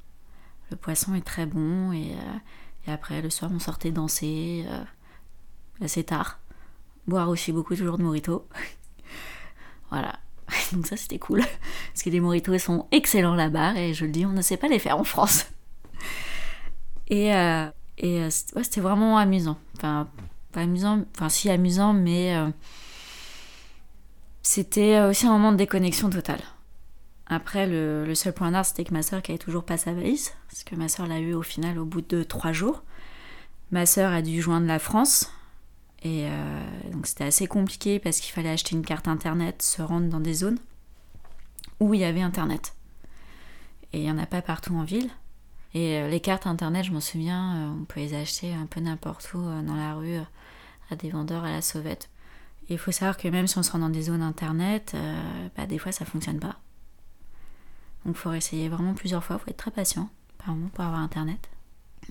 Le 0.71 0.77
poisson 0.77 1.13
est 1.15 1.25
très 1.25 1.45
bon. 1.45 1.91
Et, 1.91 2.13
euh, 2.13 2.37
et 2.87 2.91
après, 2.91 3.21
le 3.21 3.29
soir, 3.29 3.51
on 3.53 3.59
sortait 3.59 3.91
danser 3.91 4.65
assez 5.81 6.03
tard. 6.03 6.39
Boire 7.07 7.29
aussi 7.29 7.51
beaucoup 7.51 7.75
toujours 7.75 7.97
de 7.97 8.03
moritos. 8.03 8.47
voilà. 9.89 10.19
Donc 10.71 10.87
ça, 10.87 10.97
c'était 10.97 11.19
cool. 11.19 11.41
Parce 11.91 12.03
que 12.03 12.09
les 12.09 12.19
moritos 12.19 12.57
sont 12.57 12.87
excellents 12.91 13.35
là-bas. 13.35 13.75
Et 13.75 13.93
je 13.93 14.05
le 14.05 14.11
dis, 14.11 14.25
on 14.25 14.31
ne 14.31 14.41
sait 14.41 14.57
pas 14.57 14.67
les 14.67 14.79
faire 14.79 14.97
en 14.97 15.03
France. 15.03 15.45
Et, 17.09 17.35
euh, 17.35 17.67
et 17.97 18.21
euh, 18.21 18.29
c'était 18.29 18.79
vraiment 18.79 19.17
amusant. 19.17 19.57
Enfin, 19.75 20.07
pas 20.53 20.61
amusant, 20.61 21.03
enfin 21.13 21.27
si 21.27 21.49
amusant, 21.49 21.93
mais 21.93 22.35
euh, 22.35 22.49
c'était 24.41 25.01
aussi 25.01 25.27
un 25.27 25.31
moment 25.31 25.51
de 25.51 25.57
déconnexion 25.57 26.09
totale. 26.09 26.39
Après, 27.27 27.67
le, 27.67 28.13
seul 28.15 28.33
point 28.33 28.51
d'art, 28.51 28.65
c'était 28.65 28.83
que 28.83 28.93
ma 28.93 29.01
soeur 29.01 29.21
qui 29.21 29.31
avait 29.31 29.39
toujours 29.39 29.63
pas 29.63 29.77
sa 29.77 29.93
valise, 29.93 30.33
parce 30.49 30.63
que 30.63 30.75
ma 30.75 30.89
soeur 30.89 31.07
l'a 31.07 31.19
eu 31.19 31.33
au 31.33 31.41
final 31.41 31.79
au 31.79 31.85
bout 31.85 32.01
de 32.01 32.23
trois 32.23 32.51
jours. 32.51 32.83
Ma 33.71 33.85
soeur 33.85 34.11
a 34.11 34.21
dû 34.21 34.41
joindre 34.41 34.67
la 34.67 34.79
France, 34.79 35.31
et 36.03 36.27
euh, 36.27 36.91
donc 36.91 37.07
c'était 37.07 37.23
assez 37.23 37.47
compliqué 37.47 37.97
parce 37.97 38.19
qu'il 38.19 38.33
fallait 38.33 38.49
acheter 38.49 38.75
une 38.75 38.85
carte 38.85 39.07
internet, 39.07 39.61
se 39.61 39.81
rendre 39.81 40.09
dans 40.09 40.19
des 40.19 40.33
zones 40.33 40.59
où 41.79 41.93
il 41.93 42.01
y 42.01 42.03
avait 42.03 42.21
internet. 42.21 42.75
Et 43.93 43.99
il 43.99 44.03
n'y 44.03 44.11
en 44.11 44.17
a 44.17 44.25
pas 44.25 44.41
partout 44.41 44.75
en 44.75 44.83
ville. 44.83 45.09
Et 45.73 45.97
euh, 45.97 46.09
les 46.09 46.19
cartes 46.19 46.45
internet, 46.45 46.85
je 46.85 46.91
m'en 46.91 46.99
souviens, 46.99 47.55
euh, 47.55 47.81
on 47.81 47.85
peut 47.85 48.01
les 48.01 48.13
acheter 48.13 48.53
un 48.53 48.65
peu 48.65 48.81
n'importe 48.81 49.33
où 49.33 49.39
dans 49.39 49.75
la 49.75 49.95
rue 49.95 50.17
à 50.91 50.95
des 50.95 51.09
vendeurs 51.09 51.45
à 51.45 51.51
la 51.51 51.61
sauvette. 51.61 52.09
Il 52.69 52.77
faut 52.77 52.91
savoir 52.91 53.17
que 53.17 53.27
même 53.27 53.47
si 53.47 53.57
on 53.57 53.63
se 53.63 53.71
rend 53.71 53.79
dans 53.79 53.89
des 53.89 54.03
zones 54.03 54.21
internet, 54.21 54.95
bah, 55.57 55.65
des 55.65 55.77
fois 55.77 55.91
ça 55.91 56.05
fonctionne 56.05 56.39
pas. 56.39 56.57
Donc 58.05 58.15
il 58.15 58.19
faut 58.19 58.33
essayer 58.33 58.69
vraiment 58.69 58.93
plusieurs 58.93 59.23
fois, 59.23 59.37
il 59.39 59.43
faut 59.43 59.49
être 59.49 59.57
très 59.57 59.71
patient 59.71 60.09
par 60.37 60.55
pour 60.73 60.83
avoir 60.83 60.99
internet. 60.99 61.49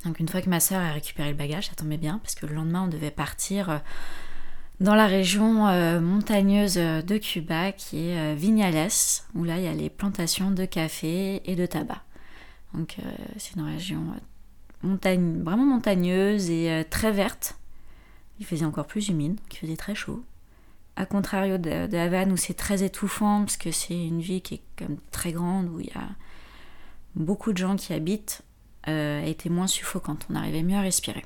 Donc 0.05 0.21
une 0.21 0.29
fois 0.29 0.41
que 0.41 0.49
ma 0.49 0.61
soeur 0.61 0.81
a 0.81 0.93
récupéré 0.93 1.31
le 1.31 1.37
bagage, 1.37 1.69
ça 1.69 1.75
tombait 1.75 1.99
bien 1.99 2.19
parce 2.19 2.35
que 2.35 2.47
le 2.47 2.55
lendemain 2.55 2.85
on 2.85 2.89
devait 2.89 3.11
partir 3.11 3.71
euh, 3.71 3.79
dans 4.81 4.95
la 4.95 5.07
région 5.07 5.69
euh, 5.69 6.01
montagneuse 6.01 6.75
de 6.75 7.19
Cuba 7.19 7.73
qui 7.73 8.09
est 8.09 8.19
euh, 8.19 8.35
Vignales, 8.35 8.89
où 9.35 9.45
là 9.45 9.59
il 9.59 9.65
y 9.65 9.69
a 9.69 9.75
les 9.75 9.91
plantations 9.91 10.51
de 10.51 10.65
café 10.65 11.43
et 11.45 11.57
de 11.57 11.67
tabac. 11.67 12.03
Donc 12.75 12.97
c'est 13.37 13.57
une 13.57 13.67
région 13.67 14.03
montagne, 14.83 15.43
vraiment 15.43 15.67
montagneuse 15.67 16.49
et 16.49 16.87
très 16.89 17.13
verte. 17.13 17.59
Il 18.41 18.47
faisait 18.47 18.65
encore 18.65 18.87
plus 18.87 19.09
humide, 19.09 19.35
donc 19.35 19.55
il 19.55 19.59
faisait 19.59 19.77
très 19.77 19.95
chaud. 19.95 20.25
A 21.03 21.05
contrario 21.05 21.59
de, 21.59 21.97
Havane 21.97 22.31
où 22.31 22.37
c'est 22.37 22.55
très 22.55 22.85
étouffant 22.85 23.41
parce 23.41 23.57
que 23.57 23.73
c'est 23.73 24.07
une 24.07 24.21
ville 24.21 24.41
qui 24.41 24.55
est 24.55 24.87
très 25.11 25.33
grande, 25.33 25.69
où 25.69 25.81
il 25.81 25.87
y 25.87 25.99
a 25.99 26.09
beaucoup 27.17 27.53
de 27.53 27.59
gens 27.59 27.75
qui 27.75 27.93
habitent 27.93 28.43
euh, 28.87 29.21
était 29.25 29.49
moins 29.49 29.67
suffocante. 29.67 30.25
On 30.31 30.37
arrivait 30.37 30.63
mieux 30.63 30.77
à 30.77 30.81
respirer. 30.81 31.25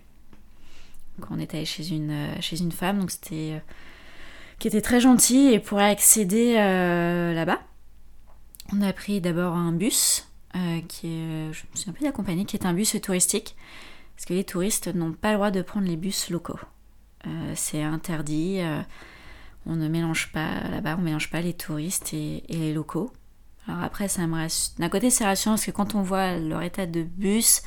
On 1.29 1.39
était 1.39 1.59
allé 1.59 1.67
chez 1.67 1.91
une, 1.91 2.11
euh, 2.11 2.71
femme, 2.71 3.01
donc 3.01 3.11
c'était 3.11 3.53
euh, 3.53 3.59
qui 4.59 4.69
était 4.69 4.81
très 4.81 4.99
gentille 4.99 5.53
et 5.53 5.61
pour 5.61 5.79
accéder 5.79 6.55
là-bas, 6.55 7.61
on 8.73 8.81
a 8.81 8.95
pris 8.95 9.21
d'abord 9.21 9.57
un 9.57 9.73
bus 9.73 10.27
qui 10.89 11.09
est, 11.09 11.53
je 11.53 11.65
me 11.71 11.77
souviens 11.77 11.93
plus 11.93 12.25
de 12.25 12.39
la 12.39 12.45
qui 12.45 12.57
est 12.57 12.65
un 12.65 12.73
bus 12.73 12.97
touristique 13.03 13.57
parce 14.17 14.25
que 14.25 14.33
les 14.33 14.45
touristes 14.45 14.87
n'ont 14.95 15.13
pas 15.13 15.33
le 15.33 15.35
droit 15.35 15.51
de 15.51 15.61
prendre 15.61 15.87
les 15.87 15.97
bus 15.97 16.31
locaux. 16.31 16.59
c'est 17.55 17.83
interdit. 17.83 18.63
On 19.67 19.77
ne 19.77 19.89
mélange 19.89 20.33
pas 20.33 20.69
là-bas, 20.71 20.97
on 20.99 21.03
mélange 21.03 21.31
pas 21.31 21.41
les 21.41 21.55
touristes 21.55 22.15
et 22.15 22.43
les 22.49 22.73
locaux. 22.73 23.13
Alors 23.69 23.83
après, 23.83 24.09
ça 24.09 24.27
me 24.27 24.81
D'un 24.81 24.89
côté, 24.89 25.11
c'est 25.11 25.25
rassurant 25.25 25.55
parce 25.55 25.67
que 25.67 25.71
quand 25.71 25.95
on 25.95 26.03
voit 26.03 26.37
leur 26.37 26.63
état 26.63 26.87
de 26.87 27.03
bus, 27.03 27.63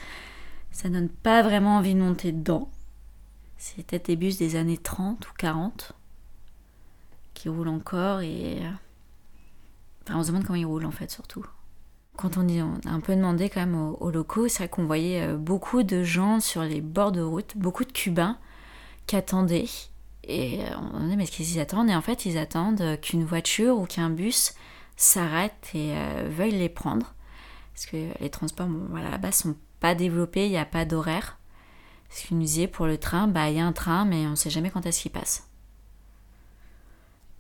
ça 0.72 0.90
donne 0.90 1.10
pas 1.10 1.42
vraiment 1.42 1.78
envie 1.78 1.94
de 1.94 2.00
monter 2.00 2.32
dedans. 2.32 2.70
C'est 3.58 3.86
peut-être 3.86 4.06
des 4.06 4.16
bus 4.16 4.38
des 4.38 4.56
années 4.56 4.78
30 4.78 5.28
ou 5.28 5.34
40 5.38 5.94
qui 7.34 7.50
roulent 7.50 7.68
encore 7.68 8.22
et. 8.22 8.62
Enfin, 10.04 10.20
on 10.20 10.24
se 10.24 10.28
demande 10.30 10.46
comment 10.46 10.58
ils 10.58 10.66
roulent 10.66 10.86
en 10.86 10.92
fait, 10.92 11.12
surtout. 11.12 11.46
Quand 12.16 12.38
on, 12.38 12.44
dit, 12.44 12.60
a 12.60 12.66
un 12.86 13.00
peu 13.00 13.16
demandé 13.16 13.50
quand 13.50 13.62
même 13.62 13.76
aux, 13.76 14.12
locaux, 14.12 14.48
c'est 14.48 14.60
vrai 14.60 14.70
qu'on 14.70 14.86
voyait 14.86 15.22
euh, 15.22 15.38
beaucoup 15.38 15.84
de 15.84 16.04
gens 16.04 16.42
sur 16.42 16.64
les 16.64 16.82
bords 16.82 17.14
de 17.14 17.22
route, 17.22 17.56
beaucoup 17.56 17.86
de 17.86 17.92
Cubains 17.94 18.38
qui 19.08 19.16
attendaient. 19.16 19.68
Et 20.24 20.62
euh, 20.62 20.68
on 20.78 20.98
demandait, 20.98 21.16
mais 21.16 21.26
ce 21.26 21.32
qu'ils 21.32 21.60
attendent? 21.60 21.90
Et 21.90 21.96
en 21.96 22.02
fait, 22.02 22.26
ils 22.26 22.38
attendent 22.38 23.00
qu'une 23.02 23.24
voiture 23.24 23.78
ou 23.78 23.86
qu'un 23.86 24.10
bus 24.10 24.54
s'arrêtent 24.96 25.72
et 25.74 25.94
euh, 25.94 26.30
veuillent 26.30 26.52
les 26.52 26.70
prendre. 26.70 27.14
Parce 27.74 27.86
que 27.86 28.08
les 28.20 28.30
transports, 28.30 28.68
voilà, 28.90 29.10
là-bas, 29.10 29.32
sont 29.32 29.56
pas 29.80 29.96
développés, 29.96 30.46
il 30.46 30.52
n'y 30.52 30.58
a 30.58 30.66
pas 30.66 30.86
d'horaire. 30.86 31.38
Ce 32.10 32.28
qu'ils 32.28 32.38
nous 32.38 32.44
disait 32.44 32.68
pour 32.68 32.86
le 32.86 32.98
train, 32.98 33.28
bah 33.28 33.50
il 33.50 33.58
y 33.58 33.60
a 33.60 33.66
un 33.66 33.72
train, 33.72 34.04
mais 34.04 34.26
on 34.28 34.32
ne 34.32 34.36
sait 34.36 34.50
jamais 34.50 34.70
quand 34.70 34.86
est-ce 34.86 35.02
qu'il 35.02 35.12
passe. 35.12 35.48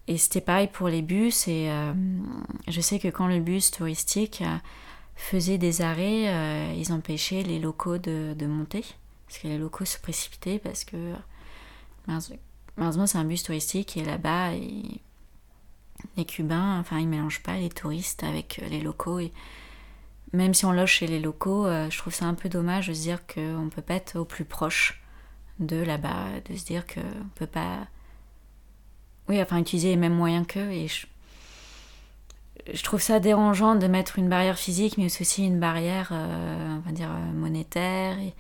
Et 0.08 0.18
c'était 0.18 0.42
pareil 0.42 0.68
pour 0.72 0.88
les 0.88 1.02
bus, 1.02 1.48
et 1.48 1.70
euh, 1.70 1.94
je 2.68 2.82
sais 2.82 2.98
que 2.98 3.10
quand 3.10 3.28
le 3.28 3.40
bus 3.40 3.72
touristique 3.72 4.42
euh, 4.42 4.58
faisait 5.16 5.58
des 5.58 5.82
arrêts, 5.82 6.76
ils 6.78 6.94
empêchaient 6.94 7.44
les 7.44 7.60
locaux 7.60 7.98
de, 7.98 8.46
monter, 8.48 8.86
parce 9.28 9.40
que 9.40 9.48
les 9.48 9.58
locaux 9.58 9.86
se 9.86 10.00
précipitaient, 10.00 10.60
parce 10.60 10.84
que 10.84 11.14
malheureusement 12.80 13.06
c'est 13.06 13.18
un 13.18 13.26
bus 13.26 13.44
touristique, 13.44 13.98
et 13.98 14.04
là-bas, 14.06 14.54
les 16.16 16.26
Cubains, 16.26 16.80
enfin, 16.80 17.00
ils 17.00 17.08
mélangent 17.08 17.44
pas 17.44 17.58
les 17.58 17.70
touristes 17.70 18.24
avec 18.24 18.60
euh, 18.64 18.70
les 18.70 18.80
locaux. 18.80 19.20
Et 19.20 19.34
même 20.32 20.54
si 20.54 20.66
on 20.66 20.72
loge 20.72 20.92
chez 20.92 21.08
les 21.08 21.20
locaux, 21.20 21.66
euh, 21.66 21.90
je 21.90 21.98
trouve 21.98 22.14
ça 22.14 22.26
un 22.26 22.34
peu 22.34 22.50
dommage 22.50 22.88
de 22.88 22.94
se 22.94 23.02
dire 23.02 23.20
qu'on 23.28 23.70
peut 23.74 23.82
pas 23.82 23.96
être 23.96 24.18
au 24.18 24.26
plus 24.26 24.46
proche 24.46 25.02
de 25.60 25.76
là-bas, 25.76 26.28
de 26.50 26.56
se 26.56 26.66
dire 26.66 26.86
qu'on 26.88 27.28
peut 27.36 27.48
pas. 27.48 27.88
Oui, 29.28 29.42
enfin, 29.42 29.60
utiliser 29.60 29.90
les 29.90 29.98
mêmes 29.98 30.16
moyens 30.16 30.48
qu'eux. 30.48 30.72
Et 30.72 30.88
je... 30.88 32.84
trouve 32.84 33.02
ça 33.02 33.20
dérangeant 33.20 33.76
de 33.76 33.88
mettre 33.88 34.18
une 34.18 34.30
barrière 34.30 34.58
physique, 34.58 34.98
mais 34.98 35.06
aussi 35.06 35.46
une 35.46 35.60
barrière, 35.60 36.10
euh, 36.14 36.78
on 36.78 36.80
va 36.80 36.92
dire, 36.92 37.10
monétaire, 37.10 38.18
et 38.20 38.34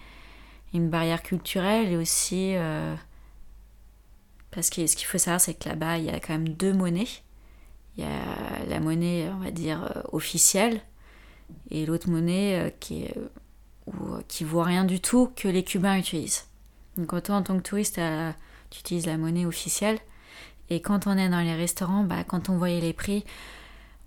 une 0.74 0.90
barrière 0.90 1.24
culturelle, 1.24 1.92
et 1.92 1.98
aussi. 1.98 2.56
Parce 4.52 4.70
que 4.70 4.86
ce 4.88 4.96
qu'il 4.96 5.08
faut 5.08 5.18
savoir, 5.18 5.42
c'est 5.42 5.54
que 5.54 5.70
là-bas, 5.70 5.98
il 5.98 6.06
y 6.06 6.10
a 6.10 6.20
quand 6.20 6.34
même 6.34 6.50
deux 6.50 6.74
monnaies 6.74 7.08
il 8.00 8.06
y 8.06 8.08
a 8.08 8.66
la 8.68 8.80
monnaie, 8.80 9.30
on 9.30 9.44
va 9.44 9.52
dire, 9.52 9.84
euh, 9.84 10.02
officielle, 10.14 10.82
et 11.70 11.86
l'autre 11.86 12.10
monnaie 12.10 12.68
euh, 12.68 12.70
qui, 12.80 13.04
est, 13.04 13.18
euh, 13.18 14.46
vaut 14.46 14.64
rien 14.64 14.86
du 14.86 15.02
tout 15.02 15.32
que 15.36 15.50
les 15.50 15.64
Cubains 15.64 15.98
utilisent. 15.98 16.46
Donc 16.98 17.22
toi, 17.24 17.36
en 17.36 17.44
tant 17.44 17.58
que 17.58 17.64
touriste, 17.64 18.00
tu 18.70 18.80
utilises 18.80 19.06
la 19.06 19.18
monnaie 19.18 19.46
officielle, 19.46 20.00
et 20.70 20.82
quand 20.82 21.08
on 21.08 21.18
est 21.18 21.30
dans 21.30 21.42
les 21.42 21.56
restaurants, 21.56 22.04
bah, 22.04 22.24
quand 22.24 22.50
on 22.50 22.58
voyait 22.58 22.80
les 22.80 22.94
prix, 22.94 23.26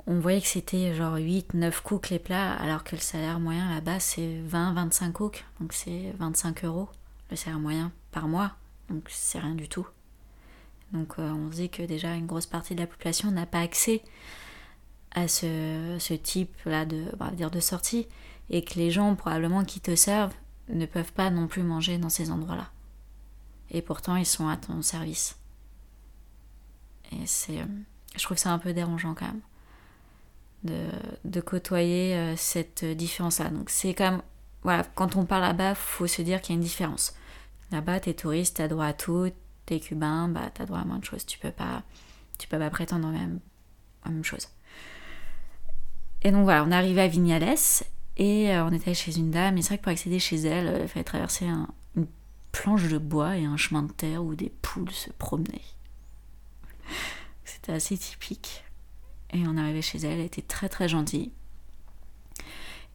on 0.06 0.20
voyait 0.20 0.40
que 0.40 0.46
c'était 0.46 0.94
genre 0.94 1.16
8, 1.16 1.52
9 1.54 1.80
cooks 1.82 2.08
les 2.08 2.18
plats, 2.18 2.54
alors 2.54 2.84
que 2.84 2.96
le 2.96 3.00
salaire 3.00 3.40
moyen 3.40 3.72
là-bas 3.74 4.00
c'est 4.00 4.40
20, 4.46 4.72
25 4.72 5.12
cooks, 5.12 5.44
donc 5.60 5.72
c'est 5.72 6.12
25 6.18 6.64
euros 6.64 6.88
le 7.30 7.36
salaire 7.36 7.60
moyen 7.60 7.92
par 8.10 8.26
mois, 8.26 8.52
donc 8.90 9.04
c'est 9.08 9.38
rien 9.38 9.54
du 9.54 9.68
tout. 9.68 9.86
Donc 10.92 11.14
euh, 11.18 11.30
on 11.30 11.50
se 11.50 11.56
dit 11.56 11.70
que 11.70 11.82
déjà 11.82 12.14
une 12.14 12.26
grosse 12.26 12.46
partie 12.46 12.74
de 12.74 12.80
la 12.80 12.86
population 12.86 13.30
n'a 13.30 13.46
pas 13.46 13.60
accès 13.60 14.02
à 15.12 15.28
ce, 15.28 16.14
type-là 16.14 16.84
de, 16.84 17.04
dire 17.34 17.50
de 17.50 17.60
sortie 17.60 18.06
et 18.50 18.64
que 18.64 18.74
les 18.74 18.90
gens 18.90 19.14
probablement 19.14 19.64
qui 19.64 19.80
te 19.80 19.94
servent 19.94 20.34
ne 20.68 20.86
peuvent 20.86 21.12
pas 21.12 21.30
non 21.30 21.48
plus 21.48 21.62
manger 21.62 21.98
dans 21.98 22.08
ces 22.08 22.30
endroits-là. 22.30 22.70
Et 23.70 23.82
pourtant 23.82 24.16
ils 24.16 24.26
sont 24.26 24.48
à 24.48 24.56
ton 24.56 24.82
service. 24.82 25.36
Et 27.12 27.26
c'est, 27.26 27.60
euh, 27.60 27.66
je 28.16 28.22
trouve 28.22 28.38
ça 28.38 28.50
un 28.50 28.58
peu 28.58 28.72
dérangeant 28.72 29.14
quand 29.14 29.26
même 29.26 29.40
de, 31.24 31.40
côtoyer 31.40 32.14
euh, 32.16 32.36
cette 32.36 32.84
différence-là. 32.84 33.50
Donc 33.50 33.70
c'est 33.70 33.94
quand 33.94 34.20
voilà, 34.62 34.84
quand 34.94 35.16
on 35.16 35.24
parle 35.24 35.42
là-bas, 35.42 35.74
faut 35.74 36.06
se 36.06 36.22
dire 36.22 36.40
qu'il 36.40 36.54
y 36.54 36.56
a 36.56 36.60
une 36.60 36.64
différence. 36.64 37.14
Là-bas, 37.72 38.00
t'es 38.00 38.14
touriste, 38.14 38.58
t'as 38.58 38.68
droit 38.68 38.86
à 38.86 38.92
tout, 38.92 39.32
t'es 39.72 39.80
cubain, 39.80 40.28
bah 40.28 40.50
t'as 40.52 40.66
droit 40.66 40.80
à 40.80 40.84
moins 40.84 40.98
de 40.98 41.04
choses. 41.04 41.24
Tu 41.24 41.38
peux 41.38 41.50
pas, 41.50 41.82
tu 42.38 42.46
peux 42.48 42.58
pas 42.58 42.70
prétendre 42.70 43.06
la 43.06 43.18
même, 43.18 43.40
la 44.04 44.10
même 44.10 44.24
chose. 44.24 44.48
Et 46.22 46.30
donc 46.30 46.44
voilà, 46.44 46.64
on 46.64 46.70
est 46.70 46.74
arrivé 46.74 47.00
à 47.00 47.08
Vignales 47.08 47.56
et 48.16 48.54
euh, 48.54 48.64
on 48.64 48.72
était 48.72 48.94
chez 48.94 49.16
une 49.16 49.30
dame. 49.30 49.56
Et 49.58 49.62
c'est 49.62 49.68
vrai 49.68 49.78
que 49.78 49.82
pour 49.82 49.92
accéder 49.92 50.18
chez 50.18 50.36
elle, 50.42 50.68
euh, 50.68 50.82
il 50.82 50.88
fallait 50.88 51.04
traverser 51.04 51.46
une 51.46 52.06
planche 52.52 52.88
de 52.88 52.98
bois 52.98 53.36
et 53.36 53.44
un 53.44 53.56
chemin 53.56 53.82
de 53.82 53.92
terre 53.92 54.22
où 54.22 54.34
des 54.34 54.52
poules 54.62 54.90
se 54.90 55.10
promenaient. 55.10 55.62
C'était 57.44 57.72
assez 57.72 57.96
typique. 57.96 58.64
Et 59.32 59.46
on 59.46 59.56
arrivé 59.56 59.80
chez 59.80 59.98
elle, 59.98 60.18
elle 60.18 60.26
était 60.26 60.42
très 60.42 60.68
très 60.68 60.88
gentille. 60.88 61.32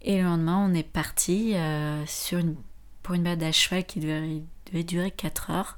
Et 0.04 0.18
le 0.18 0.24
lendemain, 0.24 0.70
on 0.70 0.74
est 0.76 0.84
parti 0.84 1.56
euh, 1.56 2.06
sur 2.06 2.38
une, 2.38 2.56
pour 3.02 3.16
une 3.16 3.24
balade 3.24 3.42
à 3.42 3.52
cheval 3.52 3.84
qui 3.84 4.00
devait, 4.00 4.44
devait 4.68 4.84
durer 4.84 5.10
4 5.10 5.50
heures 5.50 5.78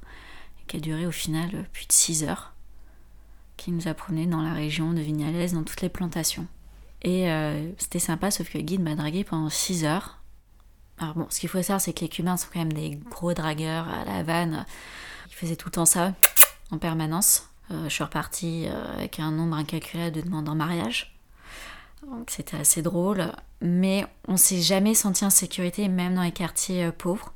qui 0.70 0.76
a 0.76 0.80
duré 0.80 1.04
au 1.04 1.10
final 1.10 1.66
plus 1.72 1.86
de 1.86 1.92
6 1.92 2.24
heures, 2.24 2.52
qui 3.56 3.72
nous 3.72 3.88
a 3.88 3.94
promené 3.94 4.26
dans 4.26 4.40
la 4.40 4.52
région 4.52 4.92
de 4.92 5.00
Vignales, 5.00 5.50
dans 5.52 5.64
toutes 5.64 5.80
les 5.80 5.88
plantations. 5.88 6.46
Et 7.02 7.28
euh, 7.28 7.72
c'était 7.76 7.98
sympa, 7.98 8.30
sauf 8.30 8.48
que 8.50 8.58
le 8.58 8.62
guide 8.62 8.80
m'a 8.80 8.94
dragué 8.94 9.24
pendant 9.24 9.50
6 9.50 9.84
heures. 9.84 10.20
Alors 10.98 11.14
bon, 11.14 11.26
ce 11.28 11.40
qu'il 11.40 11.48
faut 11.48 11.60
savoir, 11.60 11.80
c'est 11.80 11.92
que 11.92 12.02
les 12.02 12.08
Cubains 12.08 12.36
sont 12.36 12.46
quand 12.52 12.60
même 12.60 12.72
des 12.72 12.90
gros 13.10 13.34
dragueurs 13.34 13.88
à 13.88 14.04
la 14.04 14.18
Havane. 14.18 14.64
Ils 15.28 15.34
faisaient 15.34 15.56
tout 15.56 15.68
le 15.68 15.72
temps 15.72 15.86
ça, 15.86 16.14
en 16.70 16.78
permanence. 16.78 17.48
Euh, 17.72 17.84
je 17.84 17.94
suis 17.94 18.04
repartie 18.04 18.66
euh, 18.68 18.94
avec 18.94 19.18
un 19.18 19.32
nombre 19.32 19.56
incalculable 19.56 20.14
de 20.14 20.20
demandes 20.20 20.48
en 20.48 20.54
mariage. 20.54 21.18
Donc 22.08 22.30
c'était 22.30 22.58
assez 22.58 22.82
drôle. 22.82 23.32
Mais 23.60 24.06
on 24.28 24.36
s'est 24.36 24.62
jamais 24.62 24.94
senti 24.94 25.24
en 25.24 25.30
sécurité, 25.30 25.88
même 25.88 26.14
dans 26.14 26.22
les 26.22 26.32
quartiers 26.32 26.92
pauvres. 26.92 27.34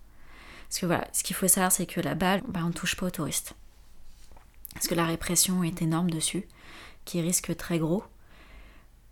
Parce 0.75 0.81
que 0.81 0.87
voilà, 0.87 1.07
ce 1.13 1.23
qu'il 1.23 1.37
faut 1.37 1.47
savoir, 1.47 1.71
c'est 1.71 1.87
que 1.87 2.01
là-bas, 2.01 2.39
bah, 2.49 2.63
on 2.65 2.67
ne 2.67 2.73
touche 2.73 2.97
pas 2.97 3.07
aux 3.07 3.11
touristes. 3.11 3.55
Parce 4.73 4.89
que 4.89 4.97
la 4.97 5.07
répression 5.07 5.63
est 5.63 5.83
énorme 5.83 6.11
dessus, 6.11 6.49
qui 7.05 7.21
risque 7.21 7.57
très 7.57 7.79
gros. 7.79 8.03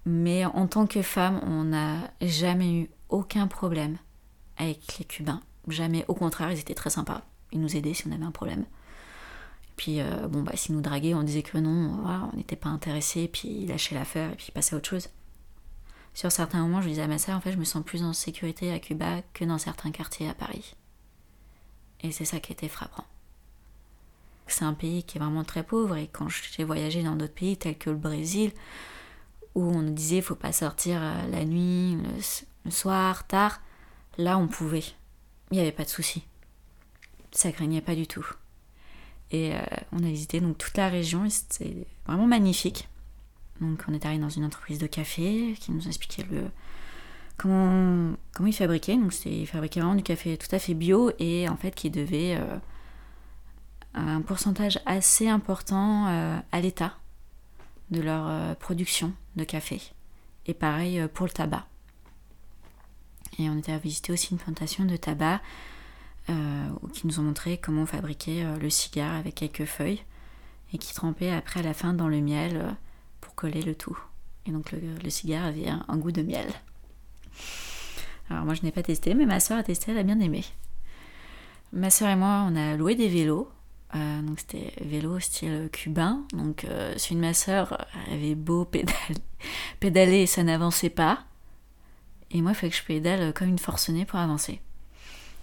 Mais 0.04 0.45
en 0.45 0.66
tant 0.66 0.88
que 0.88 1.02
femme, 1.02 1.40
on 1.47 1.62
n'a 1.62 2.11
jamais 2.21 2.73
eu 2.75 2.90
aucun 3.11 3.47
problème 3.47 3.97
avec 4.57 4.99
les 4.99 5.04
Cubains. 5.04 5.40
Jamais, 5.69 6.04
au 6.09 6.14
contraire, 6.14 6.50
ils 6.50 6.59
étaient 6.59 6.75
très 6.75 6.90
sympas. 6.90 7.23
Ils 7.52 7.61
nous 7.61 7.76
aidaient 7.76 7.95
si 7.95 8.09
on 8.09 8.11
avait 8.12 8.25
un 8.25 8.33
problème. 8.33 8.62
Et 8.62 9.75
puis, 9.76 10.00
euh, 10.00 10.26
bon, 10.26 10.42
bah, 10.42 10.57
s'ils 10.57 10.75
nous 10.75 10.81
draguaient, 10.81 11.14
on 11.14 11.23
disait 11.23 11.45
que 11.45 11.59
non, 11.59 12.02
on 12.33 12.37
n'était 12.37 12.57
pas 12.57 12.71
intéressé, 12.71 13.28
puis 13.28 13.47
ils 13.47 13.69
lâchaient 13.69 13.95
l'affaire, 13.95 14.33
et 14.33 14.35
puis 14.35 14.47
ils 14.49 14.52
passaient 14.52 14.75
à 14.75 14.78
autre 14.78 14.88
chose. 14.88 15.11
Sur 16.12 16.33
certains 16.33 16.62
moments, 16.62 16.83
je 16.83 16.88
disais 16.88 17.02
à 17.02 17.07
ma 17.07 17.19
sœur, 17.19 17.37
en 17.37 17.40
fait, 17.40 17.52
je 17.52 17.57
me 17.57 17.64
sens 17.64 17.85
plus 17.85 18.02
en 18.02 18.12
sécurité 18.12 18.73
à 18.73 18.81
Cuba 18.81 19.23
que 19.33 19.45
dans 19.45 19.59
certains 19.59 19.92
quartiers 19.92 20.28
à 20.28 20.35
Paris. 20.35 20.75
Et 22.02 22.11
c'est 22.12 22.25
ça 22.25 22.40
qui 22.40 22.52
était 22.52 22.68
frappant. 22.68 23.04
C'est 24.47 24.64
un 24.64 24.75
pays 24.75 25.04
qui 25.04 25.18
est 25.18 25.21
vraiment 25.21 25.44
très 25.44 25.62
pauvre, 25.62 25.97
et 25.97 26.09
quand 26.09 26.28
j'ai 26.28 26.64
voyagé 26.64 27.02
dans 27.02 27.16
d'autres 27.16 27.32
pays 27.32 27.56
tels 27.56 27.78
que 27.78 27.90
le 27.90 27.97
Brésil, 27.97 28.52
où 29.54 29.64
on 29.64 29.82
nous 29.82 29.92
disait 29.92 30.21
faut 30.21 30.35
pas 30.35 30.52
sortir 30.52 30.99
euh, 31.02 31.26
la 31.30 31.44
nuit, 31.44 31.97
le, 32.64 32.71
soir, 32.71 33.26
tard, 33.26 33.61
là 34.18 34.38
on 34.38 34.49
pouvait. 34.49 34.85
Il 35.50 35.54
n'y 35.54 35.61
avait 35.61 35.73
pas 35.73 35.85
de 35.85 35.88
souci. 35.88 36.25
Ça 37.30 37.52
craignait 37.52 37.80
pas 37.80 37.94
du 37.94 38.06
tout. 38.06 38.26
Et 39.30 39.54
euh, 39.54 39.61
on 39.92 39.99
a 39.99 40.09
visité 40.09 40.40
donc 40.40 40.59
toute 40.59 40.76
la 40.76 40.88
région 40.88 41.25
et 41.25 41.30
c'était 41.30 41.87
vraiment 42.06 42.26
magnifique. 42.26 42.88
Donc 43.61 43.85
on 43.88 43.94
est 43.94 44.04
arrivé 44.04 44.21
dans 44.21 44.28
une 44.28 44.44
entreprise 44.44 44.78
de 44.78 44.87
café 44.87 45.54
qui 45.59 45.73
nous 45.73 45.87
expliquait 45.87 46.26
le 46.30 46.50
comment 47.37 48.17
ils 48.41 48.53
fabriquaient. 48.53 48.97
Donc 48.97 49.15
ils 49.25 49.47
fabriquaient 49.47 49.81
vraiment 49.81 49.97
du 49.97 50.03
café 50.03 50.37
tout 50.37 50.55
à 50.55 50.59
fait 50.59 50.75
bio 50.75 51.11
et 51.19 51.49
en 51.49 51.57
fait 51.57 51.75
qui 51.75 51.91
devait 51.91 52.37
euh, 52.37 52.57
un 53.95 54.21
pourcentage 54.21 54.81
assez 54.87 55.29
important 55.29 56.07
à 56.07 56.61
l'État 56.61 56.95
de 57.93 58.01
leur 58.01 58.27
euh, 58.27 58.55
production 58.55 59.12
de 59.37 59.45
café. 59.45 59.81
Et 60.47 60.55
pareil 60.55 60.99
euh, 60.99 61.07
pour 61.07 61.27
le 61.27 61.33
tabac. 61.33 61.67
Et 63.39 63.49
on 63.49 63.59
était 63.59 63.73
à 63.73 63.79
visiter 63.79 64.12
aussi 64.12 64.33
une 64.33 64.39
plantation 64.39 64.85
de 64.85 64.97
tabac 64.97 65.41
euh, 66.29 66.69
qui 66.93 67.07
nous 67.07 67.21
ont 67.21 67.23
montré 67.23 67.59
comment 67.59 67.87
fabriquer 67.87 68.45
le 68.61 68.71
cigare 68.71 69.15
avec 69.15 69.37
quelques 69.37 69.65
feuilles 69.65 70.03
et 70.73 70.79
qui 70.79 70.95
trempait 70.95 71.31
après 71.31 71.61
à 71.61 71.62
la 71.62 71.73
fin 71.73 71.95
dans 71.95 72.09
le 72.09 72.21
miel 72.21 72.77
pour 73.21 73.35
coller 73.35 73.62
le 73.62 73.75
tout. 73.75 73.99
Et 74.47 74.51
donc 74.51 74.73
le, 74.73 75.11
cigare 75.11 75.47
avait 75.47 75.69
un, 75.69 75.97
goût 75.97 76.12
de 76.12 76.23
miel. 76.23 76.47
Alors 78.31 78.45
moi 78.45 78.55
je 78.55 78.62
n'ai 78.62 78.73
pas 78.73 78.83
testé, 78.83 79.15
mais 79.15 79.27
ma 79.27 79.41
soeur 79.41 79.59
a 79.59 79.62
testé, 79.62 79.93
elle 79.93 79.99
a 79.99 80.03
bien 80.03 80.21
aimé. 80.21 80.45
Ma 81.73 81.91
soeur 81.91 82.09
et 82.09 82.17
moi, 82.17 82.47
on 82.49 82.57
a 82.57 82.77
loué 82.77 82.95
des 82.95 83.09
vélos 83.09 83.51
euh, 83.95 84.23
donc 84.23 84.41
c'était 84.41 84.73
vélo 84.81 85.19
style 85.21 85.69
cubain. 85.73 86.25
Donc 86.33 86.65
euh, 86.65 86.95
une 87.11 87.21
ma 87.21 87.35
soeur 87.35 87.87
avait 88.11 88.35
beau 88.35 88.65
pédaler, 89.81 90.23
et 90.23 90.27
ça 90.27 90.43
n'avançait 90.43 90.91
pas. 90.91 91.25
Et 92.31 92.41
moi, 92.41 92.53
il 92.53 92.55
fallait 92.55 92.71
que 92.71 92.77
je 92.77 92.85
pédale 92.85 93.33
comme 93.35 93.49
une 93.49 93.59
forcenée 93.59 94.05
pour 94.05 94.19
avancer. 94.19 94.61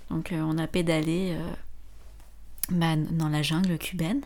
Donc 0.10 0.31
euh, 0.31 0.41
on 0.41 0.58
a 0.58 0.67
pédalé 0.67 1.38
bah, 2.69 2.96
dans 2.96 3.29
la 3.29 3.43
jungle 3.43 3.77
cubaine. 3.77 4.22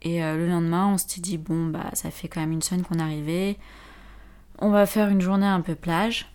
Et 0.00 0.20
le 0.20 0.46
lendemain, 0.48 0.86
on 0.86 0.96
s'était 0.96 1.20
dit, 1.20 1.38
bon, 1.38 1.66
bah 1.66 1.90
ça 1.92 2.12
fait 2.12 2.28
quand 2.28 2.40
même 2.40 2.52
une 2.52 2.62
semaine 2.62 2.84
qu'on 2.84 3.00
arrivé. 3.00 3.58
On 4.60 4.70
va 4.70 4.86
faire 4.86 5.08
une 5.08 5.20
journée 5.20 5.46
un 5.46 5.60
peu 5.60 5.76
plage. 5.76 6.26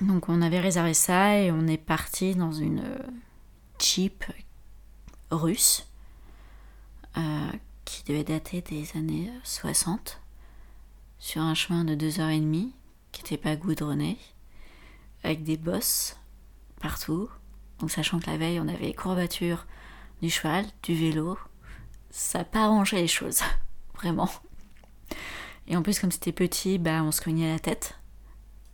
Donc 0.00 0.28
on 0.28 0.42
avait 0.42 0.60
réservé 0.60 0.94
ça 0.94 1.36
et 1.36 1.50
on 1.50 1.66
est 1.66 1.76
parti 1.76 2.34
dans 2.36 2.52
une 2.52 2.82
Jeep 3.80 4.24
russe 5.30 5.86
euh, 7.16 7.50
qui 7.84 8.04
devait 8.04 8.24
dater 8.24 8.62
des 8.62 8.96
années 8.96 9.30
60 9.42 10.20
sur 11.18 11.42
un 11.42 11.54
chemin 11.54 11.84
de 11.84 11.94
2h30 11.94 12.70
qui 13.10 13.22
n'était 13.22 13.36
pas 13.36 13.56
goudronné 13.56 14.16
avec 15.24 15.42
des 15.42 15.56
bosses 15.56 16.16
partout. 16.80 17.28
Donc 17.80 17.90
sachant 17.90 18.20
que 18.20 18.30
la 18.30 18.36
veille 18.36 18.60
on 18.60 18.68
avait 18.68 18.92
courbature 18.92 19.66
du 20.22 20.30
cheval, 20.30 20.64
du 20.82 20.94
vélo, 20.94 21.36
ça 22.10 22.38
n'a 22.38 22.44
pas 22.44 22.64
arrangé 22.64 22.96
les 22.96 23.08
choses, 23.08 23.40
vraiment. 23.94 24.30
Et 25.70 25.76
en 25.76 25.82
plus 25.82 26.00
comme 26.00 26.10
c'était 26.10 26.32
petit, 26.32 26.78
bah 26.78 27.04
on 27.04 27.12
se 27.12 27.20
cognait 27.20 27.52
la 27.52 27.60
tête. 27.60 27.94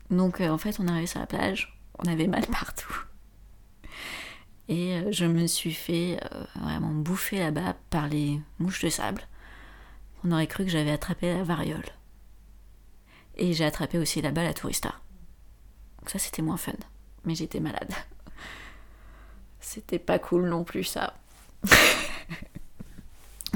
Donc 0.08 0.40
euh, 0.40 0.48
en 0.48 0.56
fait 0.56 0.80
on 0.80 0.88
arrivait 0.88 1.06
sur 1.06 1.20
la 1.20 1.26
plage, 1.26 1.78
on 1.98 2.10
avait 2.10 2.26
mal 2.26 2.46
partout. 2.46 3.04
Et 4.68 4.94
euh, 4.94 5.12
je 5.12 5.26
me 5.26 5.46
suis 5.46 5.74
fait 5.74 6.18
euh, 6.24 6.44
vraiment 6.58 6.92
bouffer 6.92 7.38
là-bas 7.38 7.76
par 7.90 8.08
les 8.08 8.40
mouches 8.58 8.82
de 8.82 8.88
sable. 8.88 9.20
On 10.24 10.32
aurait 10.32 10.46
cru 10.46 10.64
que 10.64 10.70
j'avais 10.70 10.90
attrapé 10.90 11.34
la 11.34 11.44
variole. 11.44 11.84
Et 13.36 13.52
j'ai 13.52 13.66
attrapé 13.66 13.98
aussi 13.98 14.22
là-bas 14.22 14.42
la 14.42 14.54
tourista. 14.54 14.94
Donc 15.98 16.08
ça 16.08 16.18
c'était 16.18 16.40
moins 16.40 16.56
fun. 16.56 16.72
Mais 17.24 17.34
j'étais 17.34 17.60
malade. 17.60 17.92
C'était 19.60 19.98
pas 19.98 20.18
cool 20.18 20.48
non 20.48 20.64
plus 20.64 20.84
ça. 20.84 21.14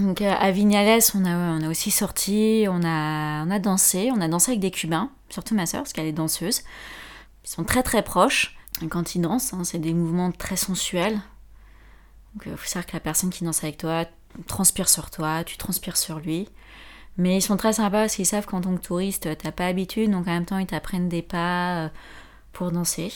Donc 0.00 0.22
euh, 0.22 0.32
à 0.38 0.50
Vignales, 0.50 1.00
on 1.14 1.24
a, 1.24 1.34
on 1.34 1.62
a 1.62 1.68
aussi 1.68 1.90
sorti, 1.90 2.66
on 2.68 2.82
a, 2.84 3.44
on 3.44 3.50
a 3.50 3.58
dansé, 3.58 4.10
on 4.12 4.20
a 4.20 4.28
dansé 4.28 4.52
avec 4.52 4.60
des 4.60 4.70
Cubains, 4.70 5.10
surtout 5.28 5.54
ma 5.54 5.66
soeur 5.66 5.82
parce 5.82 5.92
qu'elle 5.92 6.06
est 6.06 6.12
danseuse. 6.12 6.62
Ils 7.44 7.50
sont 7.50 7.64
très 7.64 7.82
très 7.82 8.02
proches 8.02 8.56
quand 8.88 9.14
ils 9.14 9.20
dansent, 9.20 9.52
hein, 9.52 9.64
c'est 9.64 9.78
des 9.78 9.92
mouvements 9.92 10.32
très 10.32 10.56
sensuels. 10.56 11.20
Donc 12.34 12.44
il 12.46 12.52
euh, 12.52 12.56
faut 12.56 12.66
savoir 12.66 12.86
que 12.86 12.92
la 12.92 13.00
personne 13.00 13.30
qui 13.30 13.44
danse 13.44 13.62
avec 13.62 13.78
toi 13.78 14.06
transpire 14.46 14.88
sur 14.88 15.10
toi, 15.10 15.44
tu 15.44 15.56
transpires 15.56 15.96
sur 15.96 16.20
lui. 16.20 16.48
Mais 17.16 17.38
ils 17.38 17.42
sont 17.42 17.56
très 17.56 17.74
sympas 17.74 18.02
parce 18.02 18.14
qu'ils 18.14 18.26
savent 18.26 18.46
qu'en 18.46 18.60
tant 18.60 18.74
que 18.76 18.80
touriste, 18.80 19.28
t'as 19.36 19.52
pas 19.52 19.66
habitude, 19.66 20.10
donc 20.10 20.26
en 20.28 20.32
même 20.32 20.46
temps 20.46 20.58
ils 20.58 20.66
t'apprennent 20.66 21.08
des 21.08 21.22
pas 21.22 21.84
euh, 21.84 21.88
pour 22.52 22.70
danser. 22.70 23.12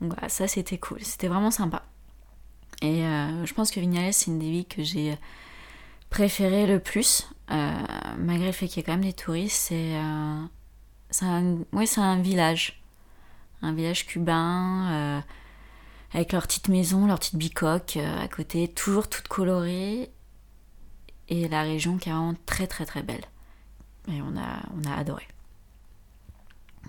Donc 0.00 0.14
voilà, 0.14 0.28
ça 0.28 0.48
c'était 0.48 0.78
cool, 0.78 0.98
c'était 1.02 1.28
vraiment 1.28 1.50
sympa. 1.50 1.84
Et 2.82 3.04
euh, 3.04 3.44
je 3.44 3.54
pense 3.54 3.70
que 3.70 3.78
Vignales, 3.78 4.14
c'est 4.14 4.30
une 4.30 4.38
des 4.38 4.50
villes 4.50 4.66
que 4.66 4.82
j'ai 4.82 5.16
préférées 6.10 6.66
le 6.66 6.80
plus, 6.80 7.28
malgré 7.48 8.46
le 8.46 8.52
fait 8.52 8.68
qu'il 8.68 8.78
y 8.78 8.80
ait 8.80 8.82
quand 8.84 8.92
même 8.92 9.04
des 9.04 9.12
touristes. 9.12 9.72
C'est 9.72 9.94
un, 9.94 10.50
ouais, 11.72 11.86
un 11.98 12.20
village 12.20 12.80
un 13.62 13.72
village 13.72 14.06
cubain 14.06 14.90
euh, 14.90 15.20
avec 16.12 16.32
leur 16.32 16.42
petite 16.42 16.68
maison, 16.68 17.06
leur 17.06 17.18
petite 17.18 17.36
bicoque 17.36 17.96
euh, 17.96 18.22
à 18.22 18.28
côté, 18.28 18.68
toujours 18.68 19.08
toute 19.08 19.28
colorée. 19.28 20.10
Et 21.28 21.48
la 21.48 21.62
région 21.62 21.96
qui 21.98 22.08
est 22.08 22.12
vraiment 22.12 22.34
très 22.46 22.66
très 22.66 22.84
très 22.84 23.02
belle. 23.02 23.24
Et 24.08 24.20
on 24.20 24.36
a, 24.36 24.62
on 24.76 24.84
a 24.90 24.94
adoré. 24.94 25.26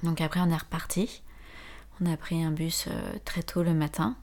Donc 0.04 0.22
après 0.22 0.40
on 0.40 0.50
est 0.50 0.58
reparti. 0.58 1.22
On 2.00 2.12
a 2.12 2.18
pris 2.18 2.44
un 2.44 2.52
bus 2.52 2.86
euh, 2.88 3.14
très 3.26 3.44
tôt 3.44 3.62
le 3.62 3.74
matin 3.74 4.16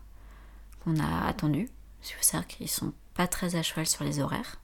qu'on 0.83 0.99
a 0.99 1.27
attendu. 1.27 1.69
Il 2.03 2.13
faut 2.13 2.23
savoir 2.23 2.47
qu'ils 2.47 2.69
sont 2.69 2.93
pas 3.15 3.29
très 3.29 3.55
à 3.55 3.63
cheval 3.63 3.87
sur 3.87 4.05
les 4.05 4.19
horaires. 4.19 4.57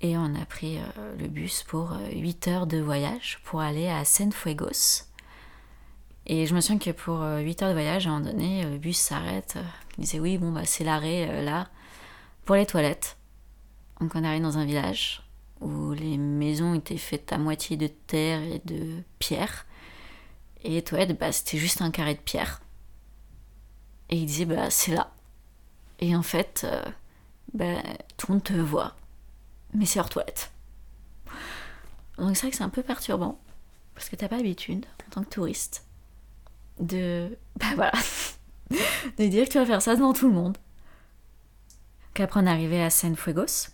Et 0.00 0.16
on 0.16 0.34
a 0.34 0.46
pris 0.46 0.78
le 1.18 1.28
bus 1.28 1.62
pour 1.62 1.92
8 2.12 2.48
heures 2.48 2.66
de 2.66 2.78
voyage 2.78 3.38
pour 3.44 3.60
aller 3.60 3.88
à 3.88 4.04
Cienfuegos, 4.04 5.10
et 6.32 6.46
je 6.46 6.54
me 6.54 6.60
souviens 6.60 6.78
que 6.78 6.90
pour 6.90 7.22
8 7.22 7.24
euh, 7.24 7.64
heures 7.64 7.70
de 7.70 7.74
voyage, 7.74 8.06
à 8.06 8.10
un 8.10 8.18
moment 8.18 8.30
donné, 8.30 8.64
le 8.64 8.78
bus 8.78 8.96
s'arrête. 8.96 9.54
Euh, 9.56 9.64
il 9.98 10.04
disait 10.04 10.20
oui, 10.20 10.38
bon, 10.38 10.52
bah, 10.52 10.64
c'est 10.64 10.84
l'arrêt 10.84 11.28
euh, 11.28 11.42
là 11.42 11.68
pour 12.44 12.54
les 12.54 12.66
toilettes. 12.66 13.16
Donc 14.00 14.12
on 14.14 14.22
arrive 14.22 14.42
dans 14.42 14.56
un 14.56 14.64
village 14.64 15.22
où 15.60 15.92
les 15.92 16.18
maisons 16.18 16.74
étaient 16.74 16.96
faites 16.96 17.32
à 17.32 17.38
moitié 17.38 17.76
de 17.76 17.88
terre 17.88 18.42
et 18.42 18.62
de 18.64 19.02
pierre. 19.18 19.66
Et 20.62 20.70
les 20.70 20.82
toilettes, 20.82 21.18
bah, 21.18 21.32
c'était 21.32 21.58
juste 21.58 21.82
un 21.82 21.90
carré 21.90 22.14
de 22.14 22.20
pierre. 22.20 22.60
Et 24.08 24.16
il 24.16 24.26
disait, 24.26 24.44
bah, 24.44 24.70
c'est 24.70 24.94
là. 24.94 25.12
Et 25.98 26.14
en 26.14 26.22
fait, 26.22 26.64
bah, 27.54 27.82
tout 28.16 28.28
le 28.28 28.34
monde 28.34 28.44
te 28.44 28.52
voit. 28.52 28.96
Mais 29.74 29.86
c'est 29.86 30.00
hors 30.00 30.08
toilette. 30.08 30.52
Donc 32.18 32.36
c'est 32.36 32.42
vrai 32.42 32.50
que 32.50 32.56
c'est 32.56 32.64
un 32.64 32.68
peu 32.68 32.82
perturbant. 32.82 33.40
Parce 33.94 34.08
que 34.08 34.16
t'as 34.16 34.28
pas 34.28 34.36
l'habitude, 34.36 34.86
en 35.06 35.10
tant 35.10 35.24
que 35.24 35.28
touriste, 35.28 35.84
de. 36.78 37.36
Bah 37.56 37.66
voilà. 37.74 37.92
de 39.18 39.26
dire 39.26 39.46
que 39.46 39.52
tu 39.52 39.58
vas 39.58 39.66
faire 39.66 39.82
ça 39.82 39.94
devant 39.94 40.12
tout 40.12 40.28
le 40.28 40.34
monde. 40.34 40.56
Qu'après 42.14 42.40
on 42.40 42.46
est 42.46 42.50
arrivé 42.50 42.82
à 42.82 42.90
Cienfuegos, 42.90 43.70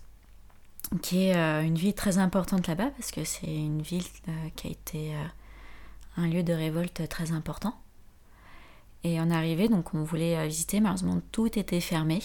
qui 1.02 1.24
est 1.24 1.36
euh, 1.36 1.62
une 1.62 1.76
ville 1.76 1.94
très 1.94 2.18
importante 2.18 2.66
là-bas 2.66 2.90
parce 2.90 3.10
que 3.10 3.24
c'est 3.24 3.46
une 3.46 3.82
ville 3.82 4.04
euh, 4.28 4.48
qui 4.56 4.68
a 4.68 4.70
été 4.70 5.14
euh, 5.14 5.24
un 6.16 6.28
lieu 6.28 6.42
de 6.42 6.52
révolte 6.52 7.08
très 7.08 7.32
important. 7.32 7.78
Et 9.04 9.20
on 9.20 9.30
est 9.30 9.34
arrivé, 9.34 9.68
donc 9.68 9.94
on 9.94 10.02
voulait 10.02 10.46
visiter, 10.48 10.80
malheureusement 10.80 11.20
tout 11.30 11.58
était 11.58 11.80
fermé 11.80 12.20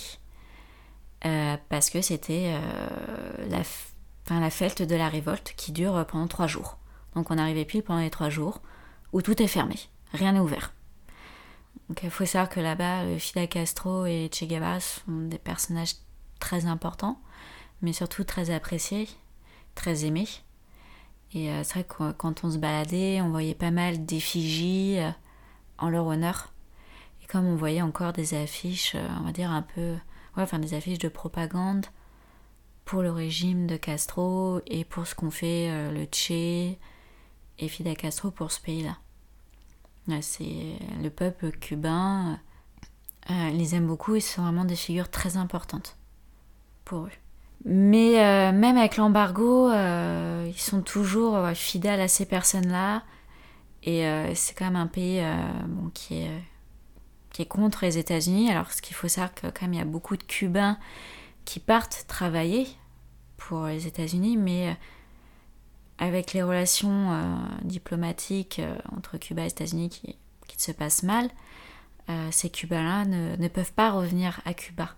parce 1.22 1.90
que 1.90 2.02
c'était 2.02 2.56
la, 3.48 3.60
enfin, 4.26 4.40
la 4.40 4.50
fête 4.50 4.82
de 4.82 4.96
la 4.96 5.10
révolte 5.10 5.54
qui 5.56 5.72
dure 5.72 6.06
pendant 6.08 6.28
trois 6.28 6.48
jours. 6.48 6.78
Donc 7.16 7.32
on 7.32 7.38
arrivé 7.38 7.66
pile 7.66 7.84
pendant 7.84 8.02
les 8.02 8.10
trois 8.10 8.30
jours 8.30 8.62
où 9.14 9.22
tout 9.22 9.42
est 9.42 9.48
fermé 9.48 9.76
rien 10.14 10.34
n'est 10.34 10.40
ouvert. 10.40 10.74
Donc 11.90 12.04
il 12.04 12.10
faut 12.10 12.26
savoir 12.26 12.50
que 12.50 12.60
là-bas, 12.60 13.18
Fidel 13.18 13.48
Castro 13.48 14.06
et 14.06 14.30
Che 14.34 14.46
Guevara 14.46 14.80
sont 14.80 15.28
des 15.28 15.38
personnages 15.38 15.96
très 16.40 16.66
importants, 16.66 17.20
mais 17.82 17.94
surtout 17.94 18.24
très 18.24 18.50
appréciés, 18.50 19.10
très 19.76 20.06
aimés. 20.06 20.28
Et 21.34 21.50
c'est 21.64 21.74
vrai 21.74 21.84
que 21.84 22.12
quand 22.14 22.44
on 22.44 22.52
se 22.52 22.58
baladait, 22.58 23.22
on 23.22 23.30
voyait 23.30 23.56
pas 23.56 23.72
mal 23.72 24.06
d'effigies 24.06 25.00
en 25.78 25.90
leur 25.90 26.06
honneur. 26.06 26.52
Et 27.24 27.28
comme 27.28 27.46
on 27.46 27.56
voyait 27.56 27.82
encore 27.82 28.14
des 28.14 28.34
affiches, 28.34 28.96
on 29.20 29.24
va 29.24 29.32
dire 29.32 29.52
un 29.52 29.62
peu, 29.62 29.96
ouais, 30.38 30.44
enfin 30.44 30.60
des 30.60 30.74
affiches 30.74 31.00
de 31.00 31.10
propagande 31.10 31.86
pour 32.86 33.02
le 33.02 33.12
régime 33.12 33.67
de 33.67 33.78
Castro 33.78 34.62
et 34.67 34.86
pour 34.86 35.08
ce 35.08 35.15
qu'ont 35.15 35.32
fait 35.32 35.91
le 35.91 36.06
Che 36.12 36.78
et 37.60 37.67
Fidel 37.67 37.96
Castro 37.96 38.32
pour 38.32 38.52
ce 38.52 38.60
pays-là. 38.60 38.98
C'est 40.20 40.78
le 41.02 41.10
peuple 41.10 41.52
cubain, 41.52 42.39
euh, 43.30 43.50
ils 43.52 43.58
les 43.58 43.76
aiment 43.76 43.88
beaucoup 43.88 44.15
et 44.15 44.20
ce 44.20 44.36
sont 44.36 44.41
vraiment 44.41 44.65
des 44.65 44.76
figures 44.76 45.10
très 45.10 45.38
importantes 45.38 45.96
pour 46.84 47.06
eux. 47.06 47.12
Mais 47.63 48.20
euh, 48.20 48.52
même 48.52 48.78
avec 48.78 48.98
l'embargo, 48.98 49.70
euh, 49.70 50.46
ils 50.48 50.60
sont 50.60 50.82
toujours 50.82 51.48
fidèles 51.54 52.02
à 52.02 52.08
ces 52.08 52.26
personnes-là. 52.26 53.04
Et 53.84 54.06
c'est 54.36 54.54
quand 54.54 54.65
même 54.65 54.76
un 54.76 54.86
pays 54.86 55.24
qui, 55.96 56.22
est, 56.22 56.44
qui 57.32 57.41
est 57.41 57.48
contre 57.48 57.86
les 57.86 57.98
États-Unis. 57.98 58.52
Alors, 58.52 58.72
ce 58.72 58.82
qu'il 58.82 58.96
faut 58.96 59.08
savoir, 59.08 59.34
que 59.34 59.48
quand 59.48 59.63
même, 59.63 59.74
il 59.74 59.80
y 59.80 59.82
a 59.82 59.86
beaucoup 59.86 60.17
de 60.17 60.24
Cubains 60.24 60.78
qui 61.46 61.60
partent 61.60 62.06
travailler 62.08 62.67
pour 63.38 63.65
les 63.65 63.88
États-Unis, 63.88 64.38
mais 64.38 64.76
avec 66.02 66.34
les 66.34 66.41
relations 66.41 67.12
euh, 67.12 67.36
diplomatiques 67.62 68.58
euh, 68.60 68.76
entre 68.96 69.17
Cuba 69.17 69.44
et 69.44 69.46
les 69.46 69.52
États-Unis 69.52 69.89
qui, 69.89 70.17
se 70.58 70.72
passent 70.72 71.04
mal, 71.04 71.30
euh, 72.10 72.28
ces 72.30 72.50
Cubains-là 72.50 73.06
ne, 73.06 73.48
peuvent 73.48 73.72
pas 73.72 73.91
revenir 73.91 74.41
à 74.46 74.54
Cuba. 74.54 74.89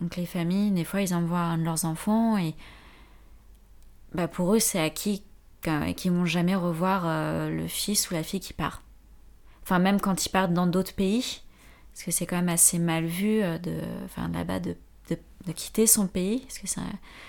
Donc 0.00 0.16
les 0.16 0.26
familles, 0.26 0.70
des 0.70 0.84
fois, 0.84 1.02
ils 1.02 1.14
envoient 1.14 1.38
un 1.38 1.58
de 1.58 1.64
leurs 1.64 1.84
enfants 1.84 2.36
et 2.38 2.54
bah, 4.14 4.28
pour 4.28 4.54
eux, 4.54 4.58
c'est 4.58 4.80
acquis 4.80 5.22
qu'ils 5.62 6.10
vont 6.10 6.24
jamais 6.24 6.56
revoir 6.56 7.04
le 7.48 7.68
fils 7.68 8.10
ou 8.10 8.14
la 8.14 8.24
fille 8.24 8.40
qui 8.40 8.52
part. 8.52 8.82
Enfin, 9.62 9.78
même 9.78 10.00
quand 10.00 10.26
ils 10.26 10.30
partent 10.30 10.52
dans 10.52 10.66
d'autres 10.66 10.94
pays, 10.94 11.42
parce 11.92 12.04
que 12.04 12.10
c'est 12.10 12.26
quand 12.26 12.36
même 12.36 12.48
assez 12.48 12.78
mal 12.78 13.04
vu 13.04 13.40
de, 13.40 13.80
enfin, 14.04 14.28
là-bas 14.28 14.60
de, 14.60 14.76
de, 15.08 15.52
quitter 15.52 15.86
son 15.86 16.06
pays, 16.06 16.40
parce 16.40 16.58
que 16.58 16.66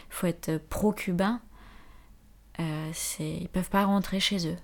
faut 0.09 0.27
être 0.27 0.57
pro-cubain 0.69 1.41
euh, 2.59 2.91
ils 3.19 3.49
peuvent 3.49 3.69
pas 3.69 3.85
rentrer 3.85 4.19
chez 4.19 4.47
eux. 4.47 4.57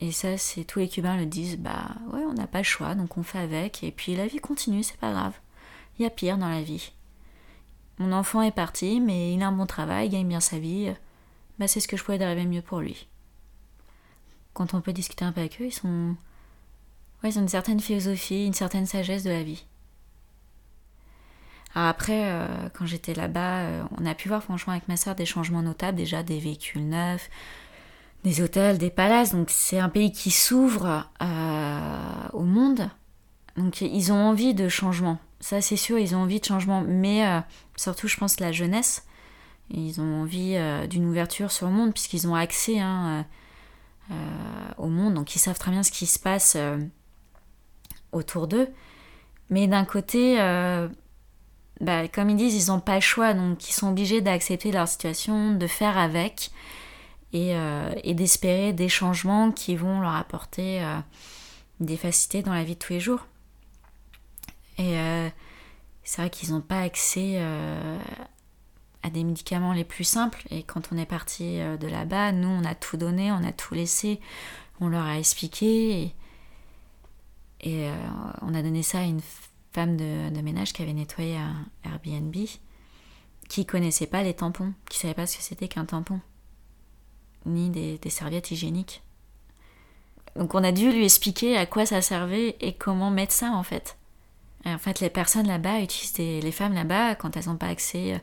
Et 0.00 0.12
ça, 0.12 0.38
c'est 0.38 0.64
tous 0.64 0.78
les 0.78 0.88
Cubains 0.88 1.16
le 1.16 1.26
disent, 1.26 1.58
bah 1.58 1.96
ouais, 2.12 2.22
on 2.22 2.34
n'a 2.34 2.46
pas 2.46 2.58
le 2.58 2.64
choix, 2.64 2.94
donc 2.94 3.18
on 3.18 3.22
fait 3.22 3.38
avec, 3.38 3.82
et 3.82 3.90
puis 3.90 4.14
la 4.14 4.26
vie 4.26 4.38
continue, 4.38 4.82
c'est 4.82 4.96
pas 4.96 5.12
grave. 5.12 5.34
Il 5.98 6.02
y 6.02 6.06
a 6.06 6.10
pire 6.10 6.38
dans 6.38 6.48
la 6.48 6.62
vie. 6.62 6.92
Mon 7.98 8.12
enfant 8.12 8.42
est 8.42 8.52
parti, 8.52 9.00
mais 9.00 9.34
il 9.34 9.42
a 9.42 9.48
un 9.48 9.52
bon 9.52 9.66
travail, 9.66 10.06
il 10.06 10.10
gagne 10.10 10.28
bien 10.28 10.40
sa 10.40 10.58
vie, 10.60 10.94
bah 11.58 11.66
c'est 11.66 11.80
ce 11.80 11.88
que 11.88 11.96
je 11.96 12.04
pouvais 12.04 12.18
d'arriver 12.18 12.46
mieux 12.46 12.62
pour 12.62 12.80
lui. 12.80 13.08
Quand 14.58 14.74
on 14.74 14.80
peut 14.80 14.92
discuter 14.92 15.24
un 15.24 15.30
peu 15.30 15.38
avec 15.38 15.60
eux, 15.60 15.66
ils. 15.66 15.88
Ouais, 17.22 17.30
ils 17.30 17.38
ont 17.38 17.42
une 17.42 17.48
certaine 17.48 17.78
philosophie, 17.80 18.44
une 18.44 18.54
certaine 18.54 18.86
sagesse 18.86 19.22
de 19.22 19.30
la 19.30 19.44
vie 19.44 19.64
après, 21.74 22.24
euh, 22.24 22.46
quand 22.74 22.86
j'étais 22.86 23.14
là-bas, 23.14 23.60
euh, 23.60 23.82
on 23.98 24.06
a 24.06 24.14
pu 24.14 24.28
voir 24.28 24.42
franchement 24.42 24.72
avec 24.72 24.88
ma 24.88 24.96
soeur 24.96 25.14
des 25.14 25.26
changements 25.26 25.62
notables, 25.62 25.96
déjà 25.96 26.22
des 26.22 26.38
véhicules 26.38 26.88
neufs, 26.88 27.30
des 28.24 28.42
hôtels, 28.42 28.78
des 28.78 28.90
palaces. 28.90 29.32
Donc 29.32 29.50
c'est 29.50 29.78
un 29.78 29.88
pays 29.88 30.10
qui 30.10 30.30
s'ouvre 30.30 31.08
euh, 31.22 32.28
au 32.32 32.42
monde. 32.42 32.90
Donc 33.56 33.80
ils 33.80 34.12
ont 34.12 34.16
envie 34.16 34.54
de 34.54 34.68
changement. 34.68 35.18
Ça 35.40 35.60
c'est 35.60 35.76
sûr, 35.76 35.98
ils 35.98 36.16
ont 36.16 36.22
envie 36.22 36.40
de 36.40 36.44
changement. 36.44 36.82
Mais 36.86 37.24
surtout, 37.76 38.08
je 38.08 38.16
pense, 38.16 38.40
la 38.40 38.50
jeunesse. 38.50 39.04
Ils 39.70 40.00
ont 40.00 40.22
envie 40.22 40.56
d'une 40.88 41.06
ouverture 41.06 41.50
sur 41.52 41.66
le 41.66 41.72
monde 41.72 41.92
puisqu'ils 41.92 42.26
ont 42.26 42.34
accès 42.34 42.78
hein, 42.80 43.24
au 44.78 44.88
monde. 44.88 45.14
Donc 45.14 45.34
ils 45.34 45.38
savent 45.38 45.58
très 45.58 45.70
bien 45.70 45.82
ce 45.82 45.90
qui 45.90 46.06
se 46.06 46.18
passe 46.18 46.56
autour 48.12 48.48
d'eux. 48.48 48.68
Mais 49.50 49.66
d'un 49.66 49.84
côté 49.84 50.38
bah, 51.80 52.08
comme 52.08 52.30
ils 52.30 52.36
disent, 52.36 52.66
ils 52.66 52.72
n'ont 52.72 52.80
pas 52.80 52.96
le 52.96 53.00
choix, 53.00 53.34
donc 53.34 53.68
ils 53.68 53.72
sont 53.72 53.88
obligés 53.88 54.20
d'accepter 54.20 54.72
leur 54.72 54.88
situation, 54.88 55.52
de 55.52 55.66
faire 55.66 55.96
avec 55.96 56.50
et, 57.32 57.54
euh, 57.54 57.94
d'espérer 58.04 58.72
des 58.72 58.88
changements 58.88 59.52
qui 59.52 59.76
vont 59.76 60.00
leur 60.00 60.14
apporter 60.14 60.82
euh, 60.82 60.98
des 61.78 61.96
facilités 61.96 62.42
dans 62.42 62.52
la 62.52 62.64
vie 62.64 62.74
de 62.74 62.78
tous 62.78 62.94
les 62.94 63.00
jours. 63.00 63.26
Et 64.78 64.98
euh, 64.98 65.28
c'est 66.02 66.22
vrai 66.22 66.30
qu'ils 66.30 66.50
n'ont 66.50 66.60
pas 66.60 66.80
accès 66.80 67.40
à 69.02 69.10
des 69.10 69.24
médicaments 69.24 69.72
les 69.72 69.84
plus 69.84 70.04
simples. 70.04 70.42
Et 70.50 70.62
quand 70.62 70.90
on 70.92 70.98
est 70.98 71.06
parti 71.06 71.58
de 71.58 71.86
là-bas, 71.86 72.32
nous, 72.32 72.48
on 72.48 72.64
a 72.64 72.74
tout 72.74 72.96
donné, 72.96 73.30
on 73.32 73.44
a 73.44 73.52
tout 73.52 73.74
laissé, 73.74 74.20
on 74.80 74.88
leur 74.88 75.04
a 75.04 75.18
expliqué. 75.18 76.02
Et, 76.02 76.14
et 77.60 77.90
on 78.42 78.54
a 78.54 78.62
donné 78.62 78.82
ça 78.82 78.98
à 78.98 79.04
une 79.04 79.20
femme 79.72 79.96
de, 79.96 80.40
ménage 80.40 80.72
qui 80.72 80.82
avait 80.82 80.92
nettoyé 80.92 81.36
un 81.36 81.66
Airbnb, 81.84 82.34
qui 83.48 83.66
connaissait 83.66 84.06
pas 84.06 84.22
les 84.22 84.34
tampons, 84.34 84.72
qui 84.88 84.98
savait 84.98 85.14
pas 85.14 85.26
ce 85.26 85.36
que 85.36 85.42
c'était 85.42 85.68
qu'un 85.68 85.84
tampon, 85.84 86.20
ni 87.46 87.70
des, 87.70 88.10
serviettes 88.10 88.50
hygiéniques. 88.50 89.02
Donc 90.36 90.54
on 90.54 90.64
a 90.64 90.72
dû 90.72 90.90
lui 90.90 91.04
expliquer 91.04 91.56
à 91.56 91.66
quoi 91.66 91.86
ça 91.86 92.02
servait 92.02 92.56
et 92.60 92.74
comment 92.74 93.10
mettre 93.10 93.32
ça 93.32 93.52
en 93.52 93.62
fait. 93.62 93.96
En 94.64 94.78
fait, 94.78 95.00
les 95.00 95.10
personnes 95.10 95.46
là-bas 95.46 95.80
utilisent 95.80 96.42
les 96.42 96.52
femmes 96.52 96.74
là-bas, 96.74 97.14
quand 97.14 97.36
elles 97.36 97.46
n'ont 97.46 97.56
pas 97.56 97.68
accès 97.68 98.14
euh, 98.14 98.18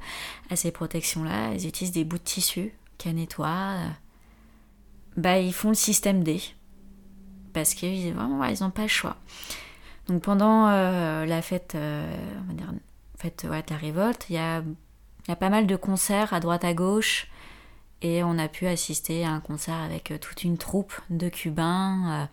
à 0.49 0.55
ces 0.55 0.71
protections-là, 0.71 1.51
elles 1.53 1.65
utilisent 1.65 1.93
des 1.93 2.03
bouts 2.03 2.17
de 2.17 2.23
tissu 2.23 2.73
qu'elles 2.97 3.15
nettoient. 3.15 3.77
Euh. 3.77 3.89
Bah, 5.17 5.39
ils 5.39 5.53
font 5.53 5.69
le 5.69 5.75
système 5.75 6.23
D. 6.23 6.41
Parce 7.53 7.73
qu'ils 7.73 8.13
n'ont 8.13 8.71
pas 8.71 8.81
le 8.81 8.87
choix. 8.87 9.17
Donc 10.07 10.21
pendant 10.21 10.67
euh, 10.67 11.25
la 11.25 11.41
fête, 11.41 11.73
euh, 11.75 12.15
on 12.43 12.47
va 12.47 12.53
dire, 12.53 12.73
fête 13.17 13.45
de 13.45 13.49
la 13.49 13.77
révolte, 13.77 14.27
il 14.29 14.35
y 14.35 14.39
a, 14.39 14.61
pas 15.35 15.49
mal 15.49 15.65
de 15.65 15.75
concerts 15.75 16.33
à 16.33 16.39
droite 16.39 16.63
à 16.63 16.73
gauche 16.73 17.27
et 18.01 18.23
on 18.23 18.37
a 18.37 18.47
pu 18.47 18.67
assister 18.67 19.25
à 19.25 19.31
un 19.31 19.39
concert 19.39 19.75
avec 19.75 20.11
euh, 20.11 20.17
toute 20.19 20.43
une 20.43 20.57
troupe 20.57 20.93
de 21.09 21.29
Cubains 21.29 22.29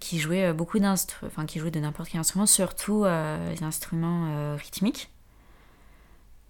qui 0.00 0.18
jouaient 0.18 0.52
beaucoup 0.52 0.78
d'instruments, 0.78 1.30
enfin 1.30 1.46
qui 1.46 1.58
jouaient 1.58 1.70
de 1.70 1.80
n'importe 1.80 2.10
quel 2.10 2.20
instrument, 2.20 2.46
surtout 2.46 3.04
les 3.04 3.62
instruments 3.62 4.56
rythmiques. 4.56 5.10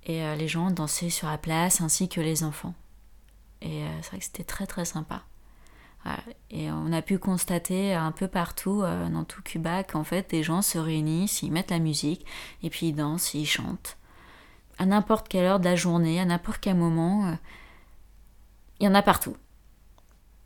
Et 0.04 0.22
les 0.36 0.48
gens 0.48 0.70
dansaient 0.70 1.10
sur 1.10 1.28
la 1.28 1.36
place 1.36 1.80
ainsi 1.80 2.08
que 2.08 2.20
les 2.20 2.44
enfants. 2.44 2.74
Et 3.60 3.84
c'est 4.00 4.08
vrai 4.10 4.18
que 4.18 4.24
c'était 4.24 4.44
très 4.44 4.66
très 4.66 4.84
sympa. 4.84 5.24
Et 6.50 6.70
on 6.70 6.92
a 6.92 7.02
pu 7.02 7.18
constater 7.18 7.94
un 7.94 8.10
peu 8.10 8.26
partout 8.26 8.82
euh, 8.82 9.08
dans 9.08 9.24
tout 9.24 9.42
Cuba 9.42 9.84
qu'en 9.84 10.02
fait 10.02 10.30
des 10.30 10.42
gens 10.42 10.62
se 10.62 10.78
réunissent, 10.78 11.42
ils 11.42 11.52
mettent 11.52 11.70
la 11.70 11.78
musique 11.78 12.24
et 12.62 12.70
puis 12.70 12.88
ils 12.88 12.94
dansent, 12.94 13.34
ils 13.34 13.46
chantent. 13.46 13.96
À 14.78 14.86
n'importe 14.86 15.28
quelle 15.28 15.44
heure 15.44 15.60
de 15.60 15.66
la 15.66 15.76
journée, 15.76 16.18
à 16.18 16.24
n'importe 16.24 16.58
quel 16.60 16.76
moment, 16.76 17.26
euh, 17.26 17.34
il 18.80 18.86
y 18.86 18.88
en 18.88 18.94
a 18.94 19.02
partout. 19.02 19.36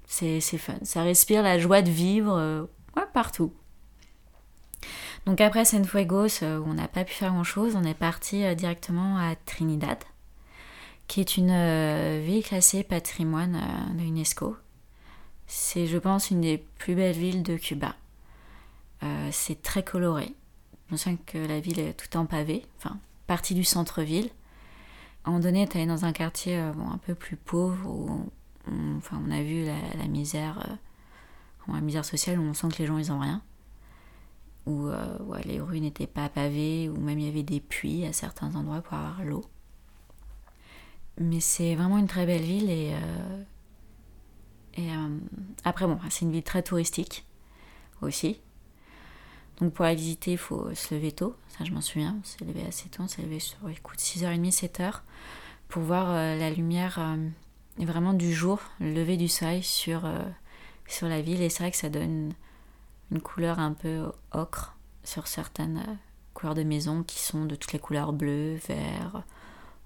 C'est 0.07 0.41
fun, 0.41 0.75
ça 0.83 1.03
respire 1.03 1.43
la 1.43 1.59
joie 1.59 1.83
de 1.83 1.91
vivre 1.91 2.37
euh, 2.37 2.65
partout. 3.13 3.53
Donc 5.27 5.41
après 5.41 5.65
Fuegos, 5.65 6.43
où 6.43 6.65
on 6.67 6.75
n'a 6.75 6.89
pas 6.89 7.05
pu 7.05 7.15
faire 7.15 7.33
grand-chose, 7.33 7.77
on 7.77 7.85
est 7.85 7.95
parti 7.95 8.55
directement 8.57 9.17
à 9.17 9.35
Trinidad, 9.47 9.99
qui 11.09 11.21
est 11.21 11.37
une 11.37 12.21
ville 12.21 12.45
classée 12.45 12.83
patrimoine 12.83 13.61
de 13.95 14.03
l'UNESCO 14.03 14.57
c'est, 15.47 15.87
je 15.87 15.99
pense, 15.99 16.31
une 16.31 16.41
des 16.41 16.59
plus 16.59 16.95
belles 16.95 17.17
villes 17.17 17.43
de 17.43 17.57
Cuba. 17.57 17.95
Euh, 19.03 19.29
c'est 19.33 19.63
très 19.63 19.83
coloré. 19.83 20.35
On 20.91 20.97
sent 20.97 21.19
que 21.27 21.39
la 21.39 21.61
ville 21.61 21.81
est 21.81 21.95
tout 21.95 22.17
en 22.17 22.27
pavé, 22.27 22.65
enfin, 22.79 22.99
partie 23.27 23.55
du 23.55 23.65
centre-ville. 23.65 24.31
À 25.25 25.29
un 25.29 25.33
moment 25.33 25.43
donné, 25.43 25.67
tu 25.67 25.85
dans 25.87 26.05
un 26.05 26.13
quartier 26.13 26.59
euh, 26.59 26.73
un 26.93 26.99
peu 26.99 27.15
plus 27.15 27.37
pauvre 27.37 27.89
où 27.89 28.31
on, 28.71 28.97
enfin, 28.97 29.21
on 29.27 29.31
a 29.31 29.43
vu 29.43 29.65
la, 29.65 30.07
misère, 30.07 30.59
euh, 30.69 30.75
la 31.73 31.81
misère 31.81 32.05
sociale 32.05 32.39
où 32.39 32.43
on 32.43 32.55
sent 32.55 32.69
que 32.69 32.79
les 32.79 32.87
gens 32.87 32.99
ils 32.99 33.11
ont 33.11 33.19
rien. 33.19 33.43
Où 34.67 34.89
les 35.45 35.61
rues 35.61 35.81
n'étaient 35.81 36.07
pas 36.07 36.31
pavées, 36.31 36.89
où 36.89 36.99
même 36.99 37.19
il 37.19 37.27
y 37.27 37.29
avait 37.29 37.43
des 37.43 37.61
puits 37.61 38.07
à 38.07 38.13
certains 38.15 38.55
endroits 38.55 38.81
pour 38.81 38.95
avoir 38.95 39.23
l'eau. 39.23 39.45
Mais 41.19 41.41
c'est 41.41 41.75
vraiment 41.75 41.99
une 41.99 42.07
très 42.07 42.25
belle 42.25 42.43
ville 42.43 42.71
et 42.71 42.95
et 44.77 44.91
euh, 44.91 45.19
après, 45.65 45.87
bon, 45.87 45.99
c'est 46.11 46.25
une 46.25 46.33
ville 46.33 46.43
très 46.43 46.63
touristique 46.63 47.25
aussi. 48.03 48.41
Donc 49.61 49.73
pour 49.73 49.85
la 49.85 49.95
visiter, 49.95 50.33
il 50.33 50.39
faut 50.39 50.75
se 50.75 50.95
lever 50.95 51.13
tôt, 51.13 51.37
ça 51.57 51.65
je 51.65 51.71
m'en 51.71 51.81
souviens, 51.81 52.17
on 52.21 52.25
s'est 52.25 52.45
levé 52.45 52.67
assez 52.67 52.89
tôt, 52.89 53.05
on 53.05 53.09
s'est 53.09 53.23
levé 53.23 53.39
sur 53.39 53.57
écoute, 53.69 54.01
6h30, 54.01 54.53
7h, 54.53 54.95
pour 55.69 55.83
voir 55.83 56.11
euh, 56.11 56.37
la 56.37 56.51
lumière 56.51 56.99
euh, 56.99 57.17
vraiment 57.79 58.15
du 58.15 58.33
jour, 58.33 58.59
le 58.81 58.93
lever 58.93 59.17
du 59.17 59.29
soleil 59.29 59.63
sur, 59.63 60.11
sur 60.87 61.09
la 61.09 61.21
ville. 61.21 61.43
Et 61.43 61.49
c'est 61.49 61.63
vrai 61.63 61.71
que 61.71 61.77
ça 61.77 61.89
donne 61.89 62.33
une 63.11 63.21
couleur 63.21 63.59
un 63.59 63.73
peu 63.73 64.11
ocre 64.33 64.77
sur 65.03 65.27
certaines 65.27 65.99
couleurs 66.33 66.55
de 66.55 66.63
maison 66.63 67.03
qui 67.03 67.21
sont 67.21 67.45
de 67.45 67.55
toutes 67.55 67.73
les 67.73 67.79
couleurs 67.79 68.13
bleues, 68.13 68.57
vert, 68.67 69.23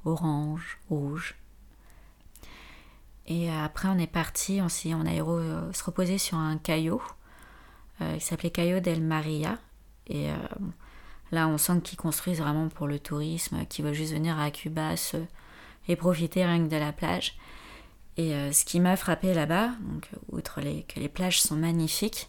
orange, 0.05 0.79
rouge. 0.89 1.37
Et 3.27 3.51
après, 3.51 3.89
on 3.89 3.99
est 3.99 4.07
parti, 4.07 4.61
on, 4.63 4.69
on 4.95 5.07
a 5.07 5.13
euh, 5.13 5.73
se 5.73 5.85
reposer 5.85 6.17
sur 6.17 6.39
un 6.39 6.57
caillot 6.57 7.03
euh, 8.01 8.17
qui 8.17 8.25
s'appelait 8.25 8.51
Cayo 8.51 8.81
del 8.81 9.03
Maria. 9.03 9.59
Et 10.07 10.31
euh, 10.31 10.37
là, 11.31 11.47
on 11.47 11.59
sent 11.59 11.81
qu'ils 11.85 11.99
construisent 11.99 12.41
vraiment 12.41 12.69
pour 12.69 12.87
le 12.87 12.99
tourisme, 12.99 13.67
qui 13.67 13.83
veulent 13.83 13.93
juste 13.93 14.15
venir 14.15 14.39
à 14.39 14.51
Cuba 14.51 14.95
et 15.89 15.97
profiter 15.97 16.47
rien 16.47 16.65
que 16.65 16.71
de 16.71 16.77
la 16.77 16.93
plage. 16.93 17.37
Et 18.18 18.52
ce 18.52 18.64
qui 18.64 18.81
m'a 18.81 18.96
frappé 18.96 19.33
là-bas, 19.33 19.70
donc, 19.81 20.11
outre 20.33 20.61
que 20.61 20.98
les 20.98 21.09
plages 21.09 21.40
sont 21.40 21.54
magnifiques, 21.54 22.28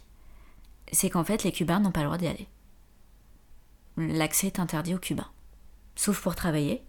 c'est 0.92 1.10
qu'en 1.10 1.24
fait, 1.24 1.42
les 1.42 1.50
Cubains 1.50 1.80
n'ont 1.80 1.90
pas 1.90 2.00
le 2.00 2.06
droit 2.06 2.16
d'y 2.16 2.28
aller. 2.28 2.46
L'accès 3.96 4.46
est 4.46 4.60
interdit 4.60 4.94
aux 4.94 4.98
Cubains, 4.98 5.30
sauf 5.96 6.22
pour 6.22 6.36
travailler. 6.36 6.84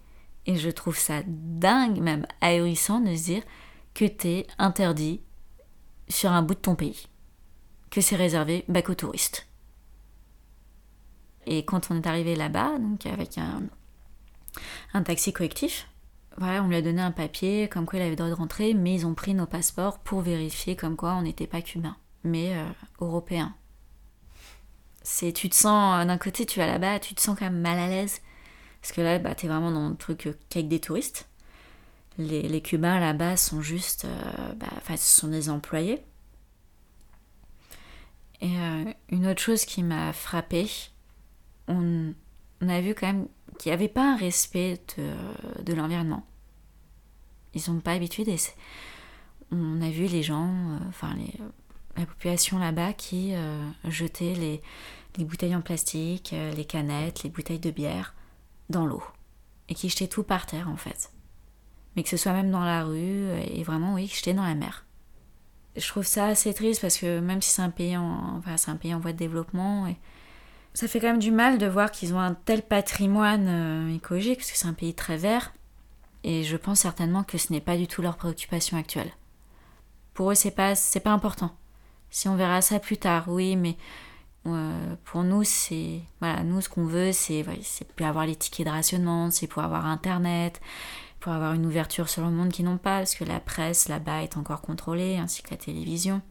Et 0.46 0.56
je 0.56 0.70
trouve 0.70 0.98
ça 0.98 1.24
dingue, 1.26 2.00
même 2.00 2.28
ahurissant, 2.42 3.00
de 3.00 3.16
se 3.16 3.24
dire 3.24 3.44
que 3.96 4.06
t'es 4.06 4.46
interdit 4.60 5.22
sur 6.08 6.32
un 6.32 6.44
bout 6.44 6.54
de 6.54 6.60
ton 6.60 6.76
pays, 6.76 7.08
que 7.90 8.02
c'est 8.02 8.16
réservé 8.16 8.66
bac 8.68 8.88
aux 8.90 8.96
touristes. 8.96 9.48
Et 11.48 11.66
quand 11.66 11.90
on 11.90 11.98
est 11.98 12.08
arrivé 12.08 12.36
là-bas, 12.36 12.78
donc 12.78 13.08
avec 13.08 13.40
un 14.94 15.04
taxi 15.04 15.34
collectif, 15.34 15.88
on 16.40 16.68
lui 16.68 16.76
a 16.76 16.82
donné 16.82 17.02
un 17.02 17.12
papier 17.12 17.68
comme 17.68 17.86
quoi 17.86 18.00
il 18.00 18.02
avait 18.02 18.12
le 18.12 18.16
droit 18.16 18.30
de 18.30 18.34
rentrer, 18.34 18.74
mais 18.74 18.96
ils 18.96 19.06
ont 19.06 19.14
pris 19.14 19.34
nos 19.34 19.46
passeports 19.46 20.00
pour 20.00 20.22
vérifier 20.22 20.76
comme 20.76 20.96
quoi 20.96 21.14
on 21.14 21.24
n'était 21.24 21.48
pas 21.48 21.62
cubain, 21.62 21.96
mais 22.24 22.56
euh, 22.56 22.66
européen. 23.00 23.56
Tu 25.04 25.50
te 25.50 25.56
sens, 25.56 26.06
d'un 26.06 26.18
côté, 26.18 26.46
tu 26.46 26.60
vas 26.60 26.68
là-bas, 26.68 27.00
tu 27.00 27.16
te 27.16 27.22
sens 27.22 27.38
quand 27.38 27.46
même 27.46 27.60
mal 27.60 27.80
à 27.80 27.88
l'aise, 27.88 28.22
parce 28.82 28.94
que 28.94 29.02
là, 29.02 29.20
bah, 29.20 29.36
t'es 29.36 29.48
vraiment 29.48 29.72
dans 29.72 29.90
le 29.90 29.96
truc 29.96 30.30
qu'avec 30.50 30.68
des 30.68 30.80
touristes 30.80 31.28
les, 32.18 32.62
Cubains 32.62 33.00
là-bas 33.00 33.38
sont 33.38 33.62
juste, 33.62 34.06
euh, 34.06 34.54
bah, 34.56 34.68
enfin, 34.78 34.98
ce 34.98 35.20
sont 35.22 35.28
des 35.28 35.50
employés. 35.50 36.04
Et 38.42 38.58
euh, 38.58 38.94
une 39.10 39.28
autre 39.28 39.42
chose 39.42 39.66
qui 39.66 39.84
m'a 39.84 40.14
frappée, 40.14 40.70
on, 41.68 42.14
a 42.70 42.82
vu 42.82 42.94
quand 42.96 43.08
même 43.08 43.28
qu'il 43.58 43.70
n'y 43.70 43.74
avait 43.74 43.88
pas 43.88 44.14
un 44.14 44.18
respect 44.18 44.80
de, 44.98 45.74
l'environnement. 45.74 46.26
Ils 47.54 47.62
n'ont 47.72 47.80
pas 47.80 47.94
l'habitude 47.94 48.30
et 48.30 48.38
on 49.52 49.82
a 49.82 49.90
vu 49.90 50.06
les 50.06 50.24
gens, 50.24 50.48
euh, 50.48 50.78
enfin 50.90 51.16
la 51.98 52.06
population 52.06 52.58
là-bas 52.58 52.94
qui 52.94 53.34
jetaient 53.90 54.34
les, 54.34 54.62
les, 55.18 55.26
bouteilles 55.26 55.56
en 55.56 55.62
plastique, 55.62 56.34
les 56.56 56.66
canettes, 56.66 57.24
les 57.24 57.30
bouteilles 57.30 57.60
de 57.60 57.72
bière 57.72 58.16
dans 58.70 58.86
l'eau 58.86 59.04
et 59.68 59.76
qui 59.76 59.90
jetaient 59.90 60.08
tout 60.08 60.24
par 60.24 60.46
terre 60.46 60.70
en 60.70 60.78
fait 60.78 61.12
mais 61.96 62.04
que 62.04 62.10
ce 62.10 62.18
soit 62.18 62.34
même 62.34 62.52
dans 62.52 62.64
la 62.64 62.84
rue, 62.84 63.30
et 63.54 63.64
vraiment, 63.64 63.96
oui, 63.96 64.10
j'étais 64.14 64.34
dans 64.34 64.44
la 64.44 64.56
mer. 64.56 64.86
Je 65.76 65.88
trouve 65.88 66.06
ça 66.06 66.28
assez 66.28 66.54
triste 66.54 66.82
parce 66.82 66.98
que 66.98 67.20
même 67.20 67.42
si 67.42 67.52
c'est 67.52 67.62
un 67.62 67.70
pays 67.70 67.96
en, 67.98 68.38
enfin, 68.38 68.58
c'est 68.58 68.72
un 68.72 68.76
pays 68.76 68.94
en 68.94 69.00
voie 69.00 69.14
de 69.14 69.18
développement, 69.18 69.94
ça 70.74 70.88
fait 70.88 71.00
quand 71.00 71.08
même 71.08 71.20
du 71.20 71.32
mal 71.32 71.58
de 71.58 71.68
voir 71.68 71.92
qu'ils 71.92 72.14
ont 72.14 72.20
un 72.20 72.34
tel 72.34 72.62
patrimoine 72.62 73.48
euh, 73.48 73.96
écologique, 73.96 74.38
parce 74.40 74.52
que 74.52 74.58
c'est 74.58 74.68
un 74.68 74.74
pays 74.74 74.94
très 74.94 75.18
vert, 75.18 75.54
et 76.24 76.44
je 76.44 76.58
pense 76.58 76.80
certainement 76.80 77.24
que 77.24 77.38
ce 77.38 77.52
n'est 77.52 77.62
pas 77.62 77.78
du 77.78 77.88
tout 77.88 78.02
leur 78.02 78.18
préoccupation 78.18 78.78
actuelle. 78.78 79.12
Pour 80.14 80.32
eux, 80.32 80.36
c'est 80.36 80.52
pas, 80.52 80.76
c'est 80.76 81.00
pas 81.00 81.12
important. 81.12 81.56
Si 82.10 82.28
on 82.28 82.36
verra 82.36 82.62
ça 82.62 82.80
plus 82.80 82.98
tard, 82.98 83.26
oui, 83.28 83.56
mais 83.56 83.78
euh, 84.46 84.96
pour 85.06 85.24
nous, 85.24 85.44
c'est 85.44 86.02
voilà, 86.20 86.44
nous 86.44 86.62
ce 86.62 86.70
qu'on 86.70 86.86
veut, 86.86 87.12
c'est 87.12 87.46
c'est 87.64 87.88
plus 87.94 88.06
avoir 88.06 88.26
les 88.26 88.36
tickets 88.36 88.66
de 88.66 88.72
rationnement, 88.72 89.32
c'est 89.32 89.48
pour 89.48 89.64
avoir 89.64 89.86
internet, 89.86 90.62
pour 91.20 91.32
avoir 91.32 91.54
une 91.54 91.66
ouverture 91.66 92.10
sur 92.10 92.24
le 92.24 92.32
monde 92.32 92.50
qui 92.50 92.64
n'ont 92.64 92.78
pas, 92.78 93.00
parce 93.00 93.16
que 93.16 93.24
la 93.24 93.40
presse 93.40 93.88
là-bas 93.88 94.24
est 94.24 94.38
encore 94.38 94.62
contrôlée, 94.62 95.18
ainsi 95.18 95.44
que 95.44 95.52
la 95.52 95.58
télévision. 95.58 96.22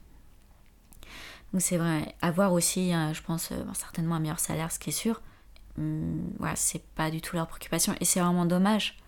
Donc 1.53 1.63
c'est 1.63 1.77
vrai, 1.77 2.15
avoir 2.23 2.53
aussi, 2.53 2.93
hein, 2.93 3.13
je 3.13 3.23
pense, 3.23 3.51
euh, 3.51 3.65
certainement 3.75 4.15
un 4.17 4.21
meilleur 4.21 4.39
salaire, 4.39 4.71
ce 4.71 4.79
qui 4.79 4.91
est 4.91 4.93
sûr, 4.93 5.21
hum, 5.79 6.23
voilà, 6.39 6.55
c'est 6.57 6.85
pas 6.95 7.11
du 7.11 7.21
tout 7.21 7.37
leur 7.37 7.47
préoccupation. 7.47 7.95
Et 8.01 8.05
c'est 8.05 8.21
vraiment 8.21 8.47
dommage, 8.47 8.99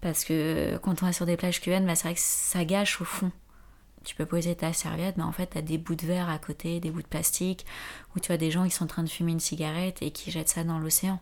parce 0.00 0.24
que 0.24 0.76
quand 0.82 1.02
on 1.02 1.08
est 1.08 1.12
sur 1.12 1.26
des 1.26 1.36
plages 1.36 1.60
cubaines, 1.60 1.86
bah, 1.86 1.94
c'est 1.94 2.04
vrai 2.08 2.14
que 2.14 2.20
ça 2.20 2.64
gâche 2.64 3.00
au 3.00 3.04
fond. 3.04 3.32
Tu 4.04 4.14
peux 4.14 4.26
poser 4.26 4.54
ta 4.54 4.72
serviette, 4.72 5.16
mais 5.16 5.24
en 5.24 5.32
fait, 5.32 5.50
tu 5.50 5.58
as 5.58 5.62
des 5.62 5.76
bouts 5.78 5.96
de 5.96 6.06
verre 6.06 6.28
à 6.28 6.38
côté, 6.38 6.78
des 6.80 6.90
bouts 6.90 7.02
de 7.02 7.06
plastique, 7.06 7.66
ou 8.14 8.20
tu 8.20 8.32
as 8.32 8.36
des 8.36 8.50
gens 8.50 8.64
qui 8.64 8.70
sont 8.70 8.84
en 8.84 8.88
train 8.88 9.02
de 9.02 9.08
fumer 9.08 9.32
une 9.32 9.40
cigarette 9.40 10.02
et 10.02 10.10
qui 10.10 10.30
jettent 10.30 10.48
ça 10.48 10.64
dans 10.64 10.78
l'océan. 10.78 11.20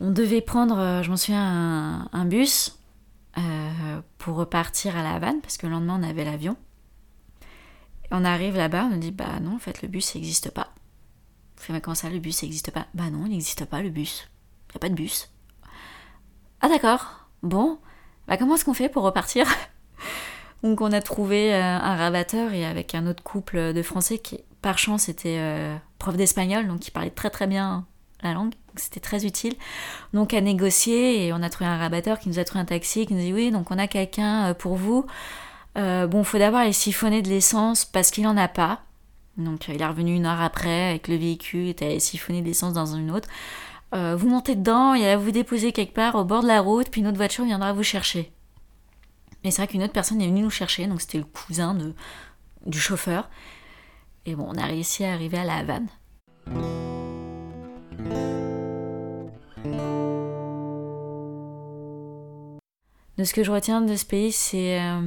On 0.00 0.10
devait 0.10 0.40
prendre, 0.40 0.78
euh, 0.78 1.02
je 1.02 1.10
m'en 1.10 1.16
souviens, 1.16 2.08
un 2.12 2.24
bus 2.24 2.78
euh, 3.38 4.00
pour 4.18 4.36
repartir 4.36 4.96
à 4.96 5.02
La 5.02 5.14
Havane, 5.14 5.40
parce 5.40 5.56
que 5.56 5.66
le 5.66 5.72
lendemain 5.72 5.98
on 6.00 6.02
avait 6.02 6.24
l'avion. 6.24 6.56
On 8.12 8.24
arrive 8.24 8.56
là-bas, 8.56 8.84
on 8.84 8.90
nous 8.90 8.98
dit 8.98 9.10
bah 9.10 9.40
non, 9.40 9.56
en 9.56 9.58
fait 9.58 9.82
le 9.82 9.88
bus 9.88 10.14
n'existe 10.14 10.50
pas. 10.50 10.72
fait, 11.56 11.72
mais 11.72 11.80
comment 11.80 11.94
ça, 11.94 12.10
le 12.10 12.18
bus 12.18 12.42
n'existe 12.42 12.70
pas? 12.70 12.86
Bah 12.94 13.10
non, 13.10 13.24
il 13.26 13.30
n'existe 13.30 13.64
pas 13.64 13.82
le 13.82 13.90
bus. 13.90 14.28
Il 14.68 14.72
n'y 14.72 14.76
a 14.76 14.78
pas 14.80 14.88
de 14.88 14.94
bus. 14.94 15.30
Ah 16.60 16.68
d'accord, 16.68 17.28
bon, 17.42 17.78
bah 18.28 18.36
comment 18.36 18.54
est-ce 18.54 18.64
qu'on 18.64 18.74
fait 18.74 18.88
pour 18.88 19.02
repartir? 19.02 19.46
Donc 20.62 20.80
on 20.80 20.92
a 20.92 21.00
trouvé 21.00 21.52
euh, 21.54 21.60
un 21.60 21.96
rabatteur 21.96 22.52
et 22.52 22.64
avec 22.64 22.94
un 22.94 23.06
autre 23.06 23.22
couple 23.22 23.72
de 23.72 23.82
Français 23.82 24.18
qui, 24.18 24.38
par 24.60 24.78
chance, 24.78 25.08
était 25.08 25.38
euh, 25.38 25.76
prof 25.98 26.16
d'espagnol, 26.16 26.68
donc 26.68 26.80
qui 26.80 26.92
parlait 26.92 27.10
très 27.10 27.30
très 27.30 27.48
bien 27.48 27.84
la 28.22 28.32
langue 28.34 28.52
c'était 28.76 29.00
très 29.00 29.26
utile. 29.26 29.54
Donc 30.12 30.34
à 30.34 30.40
négocier 30.40 31.26
et 31.26 31.32
on 31.32 31.42
a 31.42 31.50
trouvé 31.50 31.68
un 31.68 31.76
rabatteur 31.76 32.18
qui 32.18 32.28
nous 32.28 32.38
a 32.38 32.44
trouvé 32.44 32.60
un 32.60 32.64
taxi 32.64 33.06
qui 33.06 33.14
nous 33.14 33.20
dit 33.20 33.32
oui 33.32 33.50
donc 33.50 33.70
on 33.70 33.78
a 33.78 33.86
quelqu'un 33.86 34.50
euh, 34.50 34.54
pour 34.54 34.76
vous. 34.76 35.06
Euh, 35.78 36.06
bon 36.06 36.22
faut 36.22 36.38
d'abord 36.38 36.60
aller 36.60 36.72
siphonner 36.72 37.22
de 37.22 37.28
l'essence 37.28 37.84
parce 37.84 38.10
qu'il 38.10 38.26
en 38.26 38.36
a 38.36 38.48
pas. 38.48 38.82
Donc 39.36 39.68
il 39.68 39.80
est 39.80 39.86
revenu 39.86 40.14
une 40.14 40.26
heure 40.26 40.40
après 40.40 40.90
avec 40.90 41.08
le 41.08 41.16
véhicule, 41.16 41.66
il 41.66 41.70
était 41.70 41.86
allé 41.86 42.00
siphonner 42.00 42.42
de 42.42 42.46
l'essence 42.46 42.74
dans 42.74 42.94
une 42.94 43.10
autre. 43.10 43.28
Euh, 43.94 44.16
vous 44.16 44.28
montez 44.28 44.54
dedans 44.54 44.94
et 44.94 45.16
vous 45.16 45.30
déposez 45.30 45.72
quelque 45.72 45.94
part 45.94 46.14
au 46.14 46.24
bord 46.24 46.42
de 46.42 46.48
la 46.48 46.60
route 46.60 46.88
puis 46.90 47.00
une 47.00 47.06
autre 47.06 47.16
voiture 47.16 47.44
viendra 47.44 47.72
vous 47.72 47.82
chercher. 47.82 48.32
Et 49.44 49.50
c'est 49.50 49.62
vrai 49.62 49.68
qu'une 49.68 49.82
autre 49.82 49.92
personne 49.92 50.20
est 50.20 50.28
venue 50.28 50.42
nous 50.42 50.50
chercher 50.50 50.86
donc 50.86 51.00
c'était 51.00 51.18
le 51.18 51.24
cousin 51.24 51.74
de, 51.74 51.94
du 52.66 52.78
chauffeur. 52.78 53.30
Et 54.26 54.34
bon 54.34 54.46
on 54.48 54.58
a 54.58 54.66
réussi 54.66 55.04
à 55.04 55.12
arriver 55.12 55.38
à 55.38 55.44
la 55.44 55.56
Havane. 55.56 55.88
De 63.18 63.24
ce 63.24 63.34
que 63.34 63.44
je 63.44 63.52
retiens 63.52 63.82
de 63.82 63.94
ce 63.94 64.06
pays, 64.06 64.32
c'est 64.32 64.80
euh, 64.80 65.02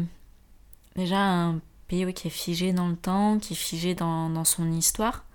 déjà 0.95 1.19
un 1.19 1.62
pays 1.88 2.13
qui 2.13 2.27
est 2.27 2.31
figé 2.31 2.73
dans 2.73 2.88
le 2.88 2.95
temps, 2.95 3.39
qui 3.39 3.53
est 3.53 3.58
figé 3.58 3.95
dans, 3.95 4.43
son 4.43 4.71
histoire. 4.71 5.25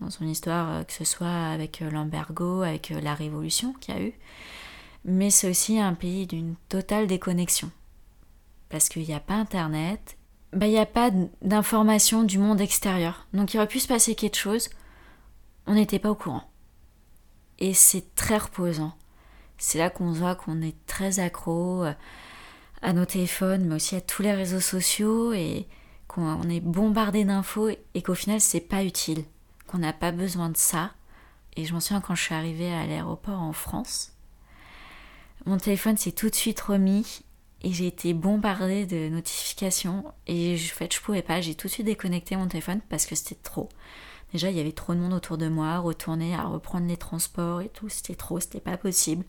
Dans 0.00 0.10
son 0.10 0.26
histoire, 0.26 0.70
euh, 0.70 0.84
que 0.84 0.92
ce 0.92 1.04
soit 1.04 1.28
avec 1.28 1.80
euh, 1.80 1.90
l'embargo, 1.90 2.62
avec 2.62 2.90
la 2.90 3.14
révolution 3.14 3.72
qu'il 3.74 3.94
y 3.94 3.98
a 3.98 4.02
eu. 4.02 4.12
Mais 5.04 5.30
c'est 5.30 5.48
aussi 5.48 5.78
un 5.78 5.94
pays 5.94 6.26
d'une 6.26 6.56
totale 6.68 7.06
déconnexion. 7.06 7.70
Parce 8.68 8.88
qu'il 8.88 9.02
n'y 9.02 9.14
a 9.14 9.20
pas 9.20 9.34
Internet, 9.34 10.16
bah, 10.52 10.66
il 10.66 10.72
n'y 10.72 10.78
a 10.78 10.86
pas 10.86 11.10
d'information 11.42 12.24
du 12.24 12.38
monde 12.38 12.60
extérieur. 12.60 13.26
Donc 13.32 13.54
il 13.54 13.58
aurait 13.58 13.68
pu 13.68 13.80
se 13.80 13.88
passer 13.88 14.14
quelque 14.14 14.36
chose, 14.36 14.70
on 15.66 15.74
n'était 15.74 15.98
pas 15.98 16.10
au 16.10 16.14
courant. 16.14 16.50
Et 17.60 17.72
c'est 17.72 18.14
très 18.14 18.38
reposant 18.38 18.94
c'est 19.58 19.78
là 19.78 19.90
qu'on 19.90 20.12
voit 20.12 20.34
qu'on 20.34 20.62
est 20.62 20.76
très 20.86 21.20
accro 21.20 21.84
euh, 21.84 21.92
à 22.82 22.92
nos 22.92 23.04
téléphones, 23.04 23.64
mais 23.66 23.76
aussi 23.76 23.96
à 23.96 24.00
tous 24.00 24.22
les 24.22 24.32
réseaux 24.32 24.60
sociaux 24.60 25.32
et 25.32 25.66
qu'on 26.08 26.42
est 26.48 26.60
bombardé 26.60 27.24
d'infos 27.24 27.70
et 27.70 28.02
qu'au 28.02 28.14
final 28.14 28.40
c'est 28.40 28.60
pas 28.60 28.84
utile, 28.84 29.24
qu'on 29.66 29.78
n'a 29.78 29.92
pas 29.92 30.12
besoin 30.12 30.48
de 30.48 30.56
ça. 30.56 30.92
Et 31.56 31.64
je 31.64 31.72
m'en 31.72 31.80
souviens 31.80 32.00
quand 32.00 32.14
je 32.14 32.22
suis 32.22 32.34
arrivée 32.34 32.72
à 32.72 32.86
l'aéroport 32.86 33.40
en 33.40 33.52
France, 33.52 34.12
mon 35.46 35.56
téléphone 35.56 35.96
s'est 35.96 36.12
tout 36.12 36.30
de 36.30 36.34
suite 36.34 36.60
remis 36.60 37.22
et 37.62 37.72
j'ai 37.72 37.86
été 37.86 38.12
bombardée 38.12 38.86
de 38.86 39.08
notifications 39.08 40.04
et 40.26 40.54
en 40.54 40.74
fait 40.74 40.94
je 40.94 41.00
pouvais 41.00 41.22
pas, 41.22 41.40
j'ai 41.40 41.54
tout 41.54 41.68
de 41.68 41.72
suite 41.72 41.86
déconnecté 41.86 42.36
mon 42.36 42.48
téléphone 42.48 42.80
parce 42.88 43.06
que 43.06 43.14
c'était 43.14 43.36
trop. 43.42 43.68
Déjà, 44.34 44.50
il 44.50 44.56
y 44.56 44.60
avait 44.60 44.72
trop 44.72 44.94
de 44.94 44.98
monde 44.98 45.12
autour 45.12 45.38
de 45.38 45.46
moi, 45.46 45.78
retourner 45.78 46.34
à 46.34 46.42
reprendre 46.42 46.88
les 46.88 46.96
transports 46.96 47.60
et 47.60 47.68
tout, 47.68 47.88
c'était 47.88 48.16
trop, 48.16 48.40
c'était 48.40 48.58
pas 48.58 48.76
possible. 48.76 49.24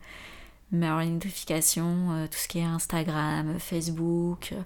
Mais 0.71 0.87
alors 0.87 0.99
les 0.99 1.07
euh, 1.07 2.27
tout 2.27 2.37
ce 2.37 2.47
qui 2.47 2.59
est 2.59 2.63
Instagram, 2.63 3.59
Facebook, 3.59 4.49
euh, 4.51 4.61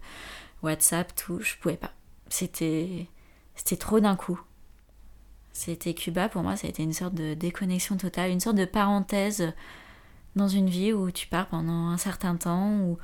WhatsApp, 0.63 1.13
tout, 1.15 1.39
je 1.41 1.55
pouvais 1.57 1.77
pas. 1.77 1.91
C'était 2.29 3.07
c'était 3.55 3.77
trop 3.77 3.99
d'un 3.99 4.15
coup. 4.15 4.39
C'était 5.51 5.93
Cuba 5.93 6.29
pour 6.29 6.41
moi, 6.43 6.55
ça 6.55 6.67
a 6.67 6.69
été 6.69 6.83
une 6.83 6.93
sorte 6.93 7.15
de 7.15 7.33
déconnexion 7.33 7.97
totale, 7.97 8.31
une 8.31 8.39
sorte 8.39 8.55
de 8.55 8.65
parenthèse 8.65 9.51
dans 10.35 10.47
une 10.47 10.69
vie 10.69 10.93
où 10.93 11.11
tu 11.11 11.27
pars 11.27 11.47
pendant 11.47 11.89
un 11.89 11.97
certain 11.97 12.35
temps, 12.37 12.79
où, 12.79 12.97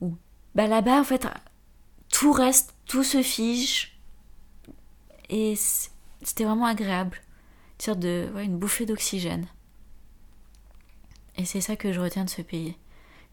où 0.00 0.16
bah 0.54 0.66
là-bas 0.66 1.00
en 1.00 1.04
fait 1.04 1.26
tout 2.10 2.32
reste, 2.32 2.74
tout 2.86 3.04
se 3.04 3.22
fige 3.22 3.98
et 5.28 5.54
c'était 6.22 6.44
vraiment 6.44 6.66
agréable. 6.66 7.18
Une 7.78 7.84
sorte 7.84 7.98
de. 8.00 8.28
Ouais, 8.34 8.44
une 8.44 8.58
bouffée 8.58 8.86
d'oxygène. 8.86 9.46
Et 11.38 11.44
c'est 11.44 11.60
ça 11.60 11.76
que 11.76 11.92
je 11.92 12.00
retiens 12.00 12.24
de 12.24 12.30
ce 12.30 12.42
pays. 12.42 12.76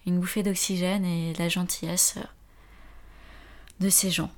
Une 0.06 0.20
bouffée 0.20 0.44
d'oxygène 0.44 1.06
et 1.06 1.34
la 1.34 1.50
gentillesse. 1.50 2.18
de 3.82 3.90
ces 3.90 4.10
gens 4.10 4.32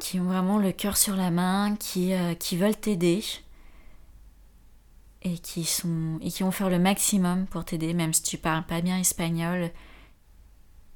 qui 0.00 0.18
ont 0.18 0.24
vraiment 0.24 0.58
le 0.58 0.72
cœur 0.72 0.96
sur 0.96 1.14
la 1.14 1.30
main, 1.30 1.76
qui, 1.76 2.14
euh, 2.14 2.34
qui 2.34 2.56
veulent 2.56 2.76
t'aider 2.76 3.22
et 5.22 5.38
qui 5.38 5.64
sont 5.64 6.18
et 6.22 6.30
qui 6.30 6.42
vont 6.42 6.50
faire 6.50 6.70
le 6.70 6.78
maximum 6.78 7.46
pour 7.46 7.64
t'aider, 7.64 7.94
même 7.94 8.12
si 8.12 8.22
tu 8.22 8.38
parles 8.38 8.66
pas 8.66 8.80
bien 8.80 8.98
espagnol. 8.98 9.70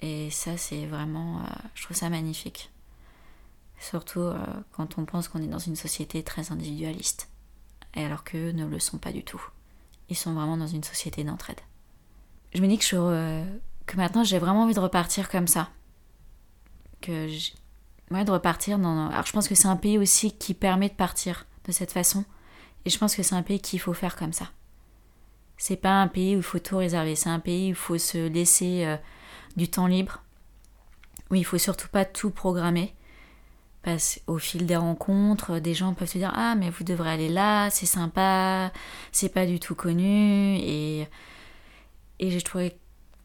Et 0.00 0.30
ça, 0.30 0.56
c'est 0.56 0.86
vraiment, 0.86 1.40
euh, 1.40 1.46
je 1.74 1.84
trouve 1.84 1.96
ça 1.96 2.10
magnifique. 2.10 2.70
Surtout 3.78 4.20
euh, 4.20 4.38
quand 4.72 4.98
on 4.98 5.04
pense 5.04 5.28
qu'on 5.28 5.42
est 5.42 5.46
dans 5.46 5.58
une 5.58 5.76
société 5.76 6.22
très 6.22 6.50
individualiste, 6.50 7.28
et 7.94 8.04
alors 8.04 8.24
qu'eux 8.24 8.52
ne 8.52 8.66
le 8.66 8.78
sont 8.80 8.98
pas 8.98 9.12
du 9.12 9.22
tout. 9.24 9.42
Ils 10.08 10.16
sont 10.16 10.34
vraiment 10.34 10.56
dans 10.56 10.66
une 10.66 10.84
société 10.84 11.24
d'entraide. 11.24 11.60
Je 12.54 12.62
me 12.62 12.68
dis 12.68 12.78
que, 12.78 12.84
je, 12.84 13.44
que 13.86 13.96
maintenant 13.96 14.24
j'ai 14.24 14.38
vraiment 14.38 14.62
envie 14.62 14.74
de 14.74 14.80
repartir 14.80 15.28
comme 15.28 15.46
ça. 15.46 15.68
Que 17.00 17.28
ouais, 18.10 18.24
de 18.24 18.30
repartir 18.30 18.78
dans. 18.78 19.08
Alors 19.08 19.26
je 19.26 19.32
pense 19.32 19.48
que 19.48 19.54
c'est 19.54 19.68
un 19.68 19.76
pays 19.76 19.98
aussi 19.98 20.32
qui 20.32 20.54
permet 20.54 20.88
de 20.88 20.94
partir 20.94 21.46
de 21.64 21.72
cette 21.72 21.92
façon. 21.92 22.24
Et 22.84 22.90
je 22.90 22.98
pense 22.98 23.16
que 23.16 23.22
c'est 23.22 23.34
un 23.34 23.42
pays 23.42 23.60
qu'il 23.60 23.80
faut 23.80 23.92
faire 23.92 24.16
comme 24.16 24.32
ça. 24.32 24.50
C'est 25.58 25.76
pas 25.76 26.00
un 26.00 26.08
pays 26.08 26.36
où 26.36 26.38
il 26.38 26.44
faut 26.44 26.58
tout 26.58 26.76
réserver, 26.76 27.16
c'est 27.16 27.30
un 27.30 27.40
pays 27.40 27.66
où 27.66 27.70
il 27.70 27.74
faut 27.74 27.98
se 27.98 28.28
laisser 28.28 28.84
euh, 28.84 28.96
du 29.56 29.68
temps 29.68 29.86
libre, 29.86 30.22
où 31.30 31.34
il 31.34 31.44
faut 31.44 31.58
surtout 31.58 31.88
pas 31.88 32.04
tout 32.04 32.30
programmer. 32.30 32.94
Qu'au 33.86 34.38
fil 34.38 34.66
des 34.66 34.76
rencontres, 34.76 35.60
des 35.60 35.72
gens 35.74 35.94
peuvent 35.94 36.08
se 36.08 36.18
dire 36.18 36.32
Ah, 36.34 36.56
mais 36.56 36.70
vous 36.70 36.82
devrez 36.82 37.10
aller 37.10 37.28
là, 37.28 37.70
c'est 37.70 37.86
sympa, 37.86 38.72
c'est 39.12 39.28
pas 39.28 39.46
du 39.46 39.60
tout 39.60 39.76
connu. 39.76 40.56
Et, 40.56 41.06
et 42.18 42.30
j'ai 42.30 42.42
trouvé 42.42 42.76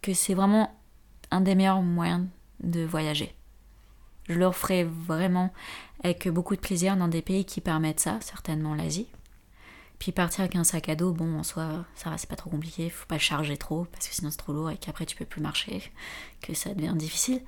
que 0.04 0.14
c'est 0.14 0.36
vraiment 0.36 0.80
un 1.32 1.42
des 1.42 1.56
meilleurs 1.56 1.82
moyens 1.82 2.28
de 2.60 2.84
voyager. 2.84 3.34
Je 4.30 4.36
le 4.36 4.52
ferai 4.52 4.84
vraiment 4.84 5.52
avec 6.04 6.28
beaucoup 6.30 6.56
de 6.56 6.62
plaisir 6.62 6.96
dans 6.96 7.08
des 7.08 7.24
pays 7.24 7.46
qui 7.46 7.60
permettent 7.60 8.00
ça, 8.00 8.20
certainement 8.22 8.76
l'Asie. 8.76 9.08
Puis 9.98 10.12
partir 10.12 10.42
avec 10.42 10.56
un 10.56 10.64
sac 10.64 10.90
à 10.90 10.96
dos, 10.96 11.12
bon, 11.12 11.40
en 11.40 11.44
soi, 11.44 11.86
ça 11.96 12.10
va, 12.10 12.18
c'est 12.18 12.30
pas 12.30 12.36
trop 12.36 12.50
compliqué, 12.50 12.90
faut 12.90 13.06
pas 13.06 13.20
charger 13.20 13.58
trop, 13.58 13.86
parce 13.86 14.08
que 14.08 14.16
sinon 14.16 14.32
c'est 14.32 14.38
trop 14.38 14.54
lourd 14.54 14.72
et 14.72 14.78
qu'après 14.78 15.06
tu 15.06 15.16
peux 15.16 15.26
plus 15.26 15.42
marcher, 15.42 15.92
que 16.42 16.54
ça 16.54 16.74
devient 16.74 16.94
difficile. 16.96 17.42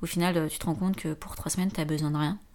Au 0.00 0.06
final, 0.06 0.36
euh, 0.36 0.48
tu 0.48 0.58
te 0.58 0.66
rends 0.66 0.74
compte 0.74 0.96
que 0.96 1.14
pour 1.14 1.34
trois 1.34 1.50
semaines, 1.50 1.72
t'as 1.72 1.84
besoin 1.84 2.10
de 2.10 2.16
rien. 2.16 2.38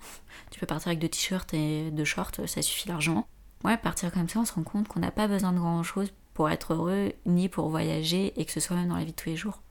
Tu 0.51 0.59
peux 0.59 0.67
partir 0.67 0.89
avec 0.89 0.99
deux 0.99 1.09
t-shirts 1.09 1.51
et 1.55 1.89
deux 1.89 2.05
shorts, 2.05 2.31
ça 2.45 2.61
suffit 2.61 2.87
largement. 2.87 3.27
Ouais, 3.63 3.75
partir 3.75 4.11
comme 4.11 4.29
ça, 4.29 4.39
on 4.39 4.45
se 4.45 4.53
rend 4.53 4.61
compte 4.61 4.87
qu'on 4.87 4.99
n'a 4.99 5.09
pas 5.09 5.27
besoin 5.27 5.51
de 5.51 5.57
grand 5.57 5.81
chose 5.81 6.13
pour 6.35 6.47
être 6.47 6.73
heureux, 6.73 7.11
ni 7.25 7.49
pour 7.49 7.69
voyager, 7.69 8.39
et 8.39 8.45
que 8.45 8.51
ce 8.51 8.59
soit 8.59 8.75
même 8.75 8.89
dans 8.89 8.95
la 8.95 9.03
vie 9.03 9.13
de 9.13 9.15
tous 9.15 9.29
les 9.29 9.35
jours. 9.35 9.63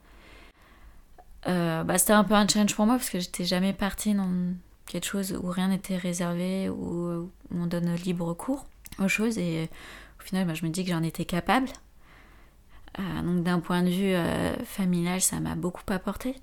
Euh, 1.47 1.85
bah, 1.85 1.99
c'était 1.99 2.15
un 2.15 2.25
peu 2.25 2.35
un 2.35 2.49
challenge 2.49 2.75
pour 2.75 2.87
moi 2.87 2.97
parce 2.97 3.11
que 3.11 3.21
j'étais 3.21 3.45
jamais 3.45 3.73
partie 3.73 4.13
dans 4.13 4.29
quelque 4.87 5.07
chose 5.07 5.39
où 5.41 5.49
rien 5.51 5.69
n'était 5.69 5.97
réservé, 5.97 6.69
où, 6.69 7.31
on 7.55 7.67
donne 7.67 7.95
libre 7.95 8.35
cours 8.35 8.67
aux 8.99 9.09
choses 9.09 9.39
et 9.39 9.69
au 10.21 10.23
final 10.23 10.47
bah, 10.47 10.55
je 10.55 10.65
me 10.65 10.71
dis 10.71 10.85
que 10.85 10.91
j'en 10.91 11.03
étais 11.03 11.25
capable. 11.25 11.69
Euh, 12.99 13.23
donc 13.23 13.43
d'un 13.43 13.61
point 13.61 13.83
de 13.83 13.89
vue 13.89 14.15
familial 14.65 15.21
ça 15.21 15.41
m'a 15.41 15.55
beaucoup 15.55 15.83
apporté 15.89 16.37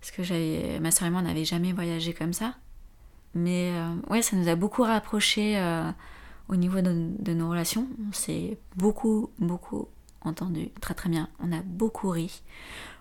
parce 0.00 0.10
que 0.10 0.78
ma 0.78 0.90
soeur 0.90 1.08
et 1.08 1.10
moi 1.10 1.22
n'avait 1.22 1.44
jamais 1.44 1.72
voyagé 1.72 2.12
comme 2.12 2.32
ça. 2.32 2.54
Mais 3.34 3.72
ouais 4.08 4.22
ça 4.22 4.36
nous 4.36 4.48
a 4.48 4.54
beaucoup 4.54 4.82
rapprochés 4.82 5.60
au 6.48 6.56
niveau 6.56 6.80
de, 6.80 7.10
de 7.18 7.32
nos 7.34 7.50
relations. 7.50 7.86
On 8.08 8.12
s'est 8.12 8.58
beaucoup 8.76 9.30
beaucoup 9.38 9.88
entendu 10.22 10.70
très 10.80 10.94
très 10.94 11.08
bien. 11.08 11.28
On 11.40 11.52
a 11.52 11.60
beaucoup 11.62 12.10
ri. 12.10 12.42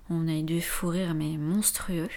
On 0.09 0.27
a 0.27 0.33
eu 0.33 0.43
du 0.43 0.61
fou 0.61 0.87
rire, 0.87 1.13
mais 1.13 1.37
monstrueux. 1.37 2.09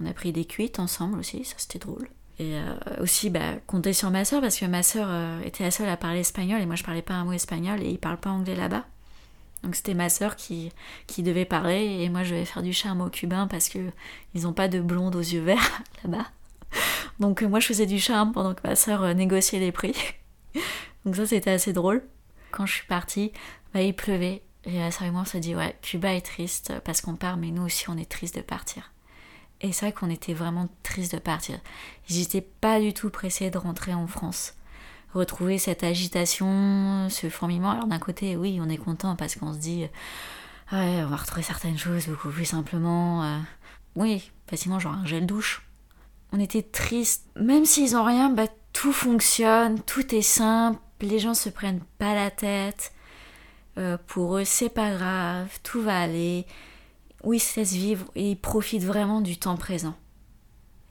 On 0.00 0.06
a 0.06 0.12
pris 0.12 0.32
des 0.32 0.44
cuites 0.44 0.78
ensemble 0.78 1.18
aussi, 1.18 1.44
ça 1.44 1.54
c'était 1.58 1.78
drôle. 1.78 2.08
Et 2.38 2.56
euh, 2.56 2.74
aussi, 3.00 3.28
bah, 3.28 3.56
compter 3.66 3.92
sur 3.92 4.10
ma 4.10 4.24
soeur, 4.24 4.40
parce 4.40 4.58
que 4.58 4.64
ma 4.64 4.82
soeur 4.82 5.08
euh, 5.10 5.40
était 5.42 5.62
la 5.62 5.70
seule 5.70 5.88
à 5.88 5.96
parler 5.96 6.20
espagnol, 6.20 6.60
et 6.60 6.66
moi 6.66 6.74
je 6.74 6.84
parlais 6.84 7.02
pas 7.02 7.14
un 7.14 7.24
mot 7.24 7.32
espagnol, 7.32 7.82
et 7.82 7.90
ils 7.90 7.98
parlent 7.98 8.20
pas 8.20 8.30
anglais 8.30 8.56
là-bas. 8.56 8.86
Donc 9.62 9.74
c'était 9.74 9.94
ma 9.94 10.08
soeur 10.08 10.36
qui, 10.36 10.72
qui 11.06 11.22
devait 11.22 11.44
parler, 11.44 11.98
et 12.00 12.08
moi 12.08 12.24
je 12.24 12.34
vais 12.34 12.44
faire 12.44 12.62
du 12.62 12.72
charme 12.72 13.02
aux 13.02 13.10
Cubains, 13.10 13.46
parce 13.46 13.68
que 13.68 13.90
ils 14.34 14.46
ont 14.46 14.52
pas 14.52 14.68
de 14.68 14.80
blonde 14.80 15.16
aux 15.16 15.20
yeux 15.20 15.42
verts 15.42 15.82
là-bas. 16.04 16.26
Donc 17.18 17.42
moi 17.42 17.60
je 17.60 17.66
faisais 17.66 17.86
du 17.86 17.98
charme 17.98 18.32
pendant 18.32 18.54
que 18.54 18.66
ma 18.66 18.76
soeur 18.76 19.02
euh, 19.02 19.14
négociait 19.14 19.60
les 19.60 19.72
prix. 19.72 19.94
Donc 21.04 21.16
ça 21.16 21.26
c'était 21.26 21.50
assez 21.50 21.72
drôle. 21.72 22.02
Quand 22.50 22.66
je 22.66 22.74
suis 22.74 22.86
partie, 22.86 23.32
bah, 23.72 23.82
il 23.82 23.94
pleuvait, 23.94 24.42
et 24.64 24.78
la 24.78 24.90
sœur 24.90 25.06
et 25.06 25.10
moi, 25.10 25.22
on 25.22 25.24
se 25.24 25.38
dit, 25.38 25.54
ouais, 25.54 25.76
Cuba 25.82 26.14
est 26.14 26.20
triste 26.20 26.72
parce 26.84 27.00
qu'on 27.00 27.16
part, 27.16 27.36
mais 27.36 27.50
nous 27.50 27.62
aussi, 27.62 27.88
on 27.88 27.96
est 27.96 28.10
triste 28.10 28.36
de 28.36 28.42
partir. 28.42 28.92
Et 29.62 29.72
c'est 29.72 29.86
vrai 29.86 29.92
qu'on 29.92 30.10
était 30.10 30.34
vraiment 30.34 30.68
triste 30.82 31.14
de 31.14 31.18
partir. 31.18 31.58
J'étais 32.06 32.40
pas 32.40 32.80
du 32.80 32.92
tout 32.92 33.10
pressée 33.10 33.50
de 33.50 33.58
rentrer 33.58 33.94
en 33.94 34.06
France. 34.06 34.54
Retrouver 35.14 35.58
cette 35.58 35.82
agitation, 35.82 37.08
ce 37.10 37.28
fourmillement. 37.28 37.72
Alors 37.72 37.86
d'un 37.86 37.98
côté, 37.98 38.36
oui, 38.36 38.60
on 38.62 38.68
est 38.68 38.76
content 38.76 39.16
parce 39.16 39.34
qu'on 39.34 39.52
se 39.52 39.58
dit, 39.58 39.88
ouais, 40.72 41.02
on 41.02 41.08
va 41.08 41.16
retrouver 41.16 41.42
certaines 41.42 41.78
choses 41.78 42.06
beaucoup 42.06 42.30
plus 42.30 42.44
simplement. 42.44 43.24
Euh, 43.24 43.38
oui, 43.96 44.30
facilement, 44.48 44.78
genre 44.78 44.94
un 44.94 45.06
gel 45.06 45.26
douche. 45.26 45.66
On 46.32 46.38
était 46.38 46.62
triste. 46.62 47.28
Même 47.36 47.64
s'ils 47.64 47.96
ont 47.96 48.04
rien, 48.04 48.30
bah, 48.30 48.46
tout 48.72 48.92
fonctionne, 48.92 49.82
tout 49.82 50.14
est 50.14 50.22
simple, 50.22 50.78
les 51.00 51.18
gens 51.18 51.34
se 51.34 51.48
prennent 51.48 51.82
pas 51.98 52.14
la 52.14 52.30
tête. 52.30 52.92
Euh, 53.78 53.96
pour 54.06 54.36
eux, 54.38 54.44
c'est 54.44 54.68
pas 54.68 54.94
grave, 54.94 55.58
tout 55.62 55.82
va 55.82 56.00
aller. 56.00 56.46
Oui, 57.24 57.38
ils 57.38 57.64
se 57.64 57.74
vivre 57.74 58.06
et 58.14 58.30
ils 58.30 58.40
profitent 58.40 58.84
vraiment 58.84 59.20
du 59.20 59.38
temps 59.38 59.56
présent. 59.56 59.96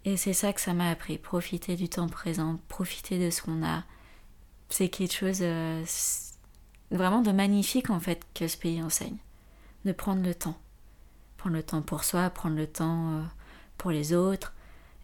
Et 0.05 0.17
c'est 0.17 0.33
ça 0.33 0.53
que 0.53 0.61
ça 0.61 0.73
m'a 0.73 0.89
appris, 0.89 1.17
profiter 1.17 1.75
du 1.75 1.89
temps 1.89 2.07
présent, 2.07 2.59
profiter 2.67 3.19
de 3.19 3.29
ce 3.29 3.41
qu'on 3.41 3.63
a. 3.63 3.83
C'est 4.69 4.89
quelque 4.89 5.13
chose 5.13 5.39
euh, 5.41 5.83
vraiment 6.91 7.21
de 7.21 7.31
magnifique 7.31 7.89
en 7.89 7.99
fait 7.99 8.21
que 8.33 8.47
ce 8.47 8.57
pays 8.57 8.81
enseigne. 8.81 9.17
De 9.85 9.91
prendre 9.91 10.21
le 10.23 10.35
temps. 10.35 10.57
Prendre 11.37 11.55
le 11.55 11.63
temps 11.63 11.81
pour 11.81 12.03
soi, 12.03 12.29
prendre 12.29 12.55
le 12.55 12.67
temps 12.67 13.13
euh, 13.13 13.23
pour 13.77 13.91
les 13.91 14.13
autres, 14.13 14.53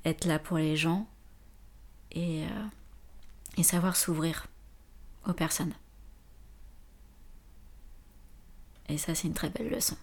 être 0.04 0.25
là 0.25 0.38
pour 0.38 0.58
les 0.58 0.75
gens 0.75 1.08
et, 2.12 2.43
et 3.58 3.63
savoir 3.63 3.95
s'ouvrir 3.95 4.47
aux 5.28 5.34
personnes. 5.34 5.73
Et 8.88 8.97
ça, 8.97 9.15
c'est 9.15 9.28
une 9.28 9.34
très 9.34 9.49
belle 9.49 9.69
leçon. 9.69 9.97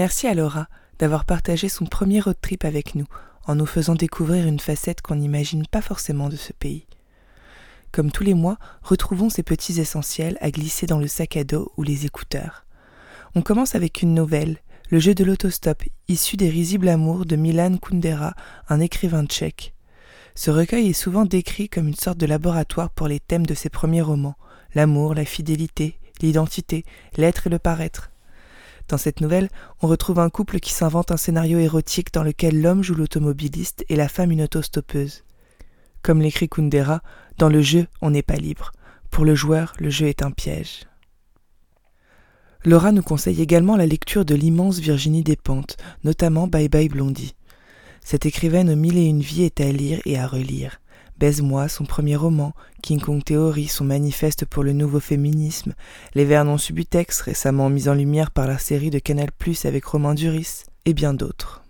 Merci 0.00 0.26
à 0.28 0.32
Laura 0.32 0.66
d'avoir 0.98 1.26
partagé 1.26 1.68
son 1.68 1.84
premier 1.84 2.20
road 2.20 2.36
trip 2.40 2.64
avec 2.64 2.94
nous, 2.94 3.04
en 3.44 3.54
nous 3.54 3.66
faisant 3.66 3.94
découvrir 3.94 4.46
une 4.46 4.58
facette 4.58 5.02
qu'on 5.02 5.16
n'imagine 5.16 5.66
pas 5.66 5.82
forcément 5.82 6.30
de 6.30 6.36
ce 6.36 6.54
pays. 6.54 6.86
Comme 7.92 8.10
tous 8.10 8.24
les 8.24 8.32
mois, 8.32 8.56
retrouvons 8.82 9.28
ces 9.28 9.42
petits 9.42 9.78
essentiels 9.78 10.38
à 10.40 10.50
glisser 10.50 10.86
dans 10.86 10.98
le 10.98 11.06
sac 11.06 11.36
à 11.36 11.44
dos 11.44 11.70
ou 11.76 11.82
les 11.82 12.06
écouteurs. 12.06 12.64
On 13.34 13.42
commence 13.42 13.74
avec 13.74 14.00
une 14.00 14.14
nouvelle, 14.14 14.56
le 14.88 15.00
jeu 15.00 15.14
de 15.14 15.22
l'autostop, 15.22 15.82
issu 16.08 16.38
des 16.38 16.48
risibles 16.48 16.88
amours 16.88 17.26
de 17.26 17.36
Milan 17.36 17.76
Kundera, 17.76 18.32
un 18.70 18.80
écrivain 18.80 19.26
tchèque. 19.26 19.74
Ce 20.34 20.50
recueil 20.50 20.88
est 20.88 20.92
souvent 20.94 21.26
décrit 21.26 21.68
comme 21.68 21.88
une 21.88 21.94
sorte 21.94 22.16
de 22.16 22.24
laboratoire 22.24 22.88
pour 22.88 23.06
les 23.06 23.20
thèmes 23.20 23.44
de 23.44 23.52
ses 23.52 23.68
premiers 23.68 24.00
romans 24.00 24.38
l'amour, 24.74 25.14
la 25.14 25.26
fidélité, 25.26 25.98
l'identité, 26.22 26.86
l'être 27.18 27.48
et 27.48 27.50
le 27.50 27.58
paraître. 27.58 28.09
Dans 28.90 28.98
cette 28.98 29.20
nouvelle, 29.20 29.50
on 29.82 29.86
retrouve 29.86 30.18
un 30.18 30.30
couple 30.30 30.58
qui 30.58 30.72
s'invente 30.72 31.12
un 31.12 31.16
scénario 31.16 31.60
érotique 31.60 32.12
dans 32.12 32.24
lequel 32.24 32.60
l'homme 32.60 32.82
joue 32.82 32.96
l'automobiliste 32.96 33.84
et 33.88 33.94
la 33.94 34.08
femme 34.08 34.32
une 34.32 34.42
autostoppeuse. 34.42 35.22
Comme 36.02 36.20
l'écrit 36.20 36.48
Kundera, 36.48 37.00
dans 37.38 37.48
le 37.48 37.62
jeu, 37.62 37.86
on 38.02 38.10
n'est 38.10 38.24
pas 38.24 38.34
libre. 38.34 38.72
Pour 39.08 39.24
le 39.24 39.36
joueur, 39.36 39.74
le 39.78 39.90
jeu 39.90 40.08
est 40.08 40.22
un 40.22 40.32
piège. 40.32 40.88
Laura 42.64 42.90
nous 42.90 43.02
conseille 43.02 43.40
également 43.40 43.76
la 43.76 43.86
lecture 43.86 44.24
de 44.24 44.34
l'immense 44.34 44.80
Virginie 44.80 45.22
Despentes, 45.22 45.76
notamment 46.02 46.48
Bye 46.48 46.68
Bye 46.68 46.88
Blondie. 46.88 47.36
Cette 48.04 48.26
écrivaine 48.26 48.70
aux 48.70 48.76
mille 48.76 48.98
et 48.98 49.06
une 49.06 49.20
vies 49.20 49.44
est 49.44 49.60
à 49.60 49.70
lire 49.70 50.00
et 50.04 50.18
à 50.18 50.26
relire. 50.26 50.80
Baise-moi, 51.20 51.68
son 51.68 51.84
premier 51.84 52.16
roman, 52.16 52.54
King 52.82 52.98
Kong 52.98 53.22
Theory, 53.22 53.68
son 53.68 53.84
manifeste 53.84 54.46
pour 54.46 54.64
le 54.64 54.72
nouveau 54.72 55.00
féminisme, 55.00 55.74
Les 56.14 56.24
Vernon 56.24 56.56
Subutex, 56.56 57.20
récemment 57.20 57.68
mis 57.68 57.90
en 57.90 57.94
lumière 57.94 58.30
par 58.30 58.46
la 58.46 58.56
série 58.56 58.88
de 58.88 58.98
Canal 58.98 59.28
Plus 59.30 59.66
avec 59.66 59.84
Romain 59.84 60.14
Duris, 60.14 60.64
et 60.86 60.94
bien 60.94 61.12
d'autres. 61.12 61.62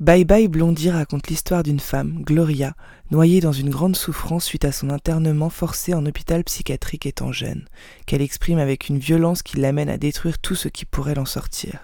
Bye 0.00 0.24
Bye 0.24 0.48
Blondie 0.48 0.90
raconte 0.90 1.28
l'histoire 1.28 1.62
d'une 1.62 1.78
femme, 1.78 2.24
Gloria, 2.24 2.74
noyée 3.12 3.40
dans 3.40 3.52
une 3.52 3.70
grande 3.70 3.94
souffrance 3.94 4.44
suite 4.44 4.64
à 4.64 4.72
son 4.72 4.90
internement 4.90 5.50
forcé 5.50 5.94
en 5.94 6.04
hôpital 6.04 6.42
psychiatrique 6.42 7.06
étant 7.06 7.30
jeune, 7.30 7.68
qu'elle 8.06 8.22
exprime 8.22 8.58
avec 8.58 8.88
une 8.88 8.98
violence 8.98 9.44
qui 9.44 9.58
l'amène 9.58 9.88
à 9.88 9.98
détruire 9.98 10.40
tout 10.40 10.56
ce 10.56 10.66
qui 10.66 10.84
pourrait 10.84 11.14
l'en 11.14 11.26
sortir. 11.26 11.78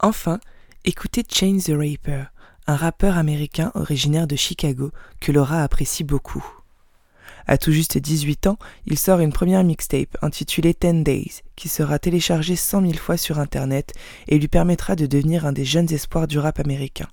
Enfin, 0.00 0.40
écoutez 0.84 1.22
Chain 1.32 1.58
the 1.64 1.70
Raper, 1.70 2.24
un 2.66 2.76
rappeur 2.76 3.16
américain 3.16 3.72
originaire 3.74 4.26
de 4.26 4.36
Chicago 4.36 4.90
que 5.20 5.32
Laura 5.32 5.62
apprécie 5.62 6.04
beaucoup. 6.04 6.44
À 7.46 7.58
tout 7.58 7.72
juste 7.72 7.98
18 7.98 8.46
ans, 8.46 8.58
il 8.86 8.98
sort 8.98 9.20
une 9.20 9.32
première 9.32 9.64
mixtape 9.64 10.16
intitulée 10.22 10.74
Ten 10.74 11.02
Days, 11.02 11.42
qui 11.56 11.68
sera 11.68 11.98
téléchargée 11.98 12.56
cent 12.56 12.80
mille 12.80 12.98
fois 12.98 13.16
sur 13.16 13.38
Internet 13.38 13.92
et 14.28 14.38
lui 14.38 14.48
permettra 14.48 14.96
de 14.96 15.06
devenir 15.06 15.46
un 15.46 15.52
des 15.52 15.64
jeunes 15.64 15.92
espoirs 15.92 16.28
du 16.28 16.38
rap 16.38 16.60
américain. 16.60 17.08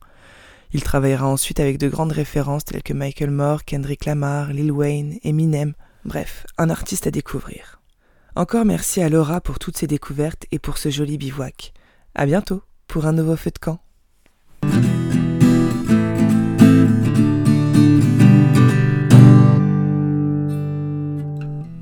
Il 0.73 0.83
travaillera 0.83 1.27
ensuite 1.27 1.59
avec 1.59 1.77
de 1.77 1.87
grandes 1.87 2.11
références 2.11 2.65
telles 2.65 2.83
que 2.83 2.93
Michael 2.93 3.31
Moore, 3.31 3.63
Kendrick 3.63 4.05
Lamar, 4.05 4.51
Lil 4.51 4.71
Wayne, 4.71 5.17
Eminem, 5.23 5.73
bref, 6.05 6.45
un 6.57 6.69
artiste 6.69 7.07
à 7.07 7.11
découvrir. 7.11 7.81
Encore 8.35 8.65
merci 8.65 9.01
à 9.01 9.09
Laura 9.09 9.41
pour 9.41 9.59
toutes 9.59 9.77
ces 9.77 9.87
découvertes 9.87 10.45
et 10.51 10.59
pour 10.59 10.77
ce 10.77 10.89
joli 10.89 11.17
bivouac. 11.17 11.73
À 12.13 12.25
bientôt 12.25 12.61
pour 12.87 13.05
un 13.05 13.13
nouveau 13.13 13.35
feu 13.35 13.51
de 13.51 13.59
camp. 13.59 13.79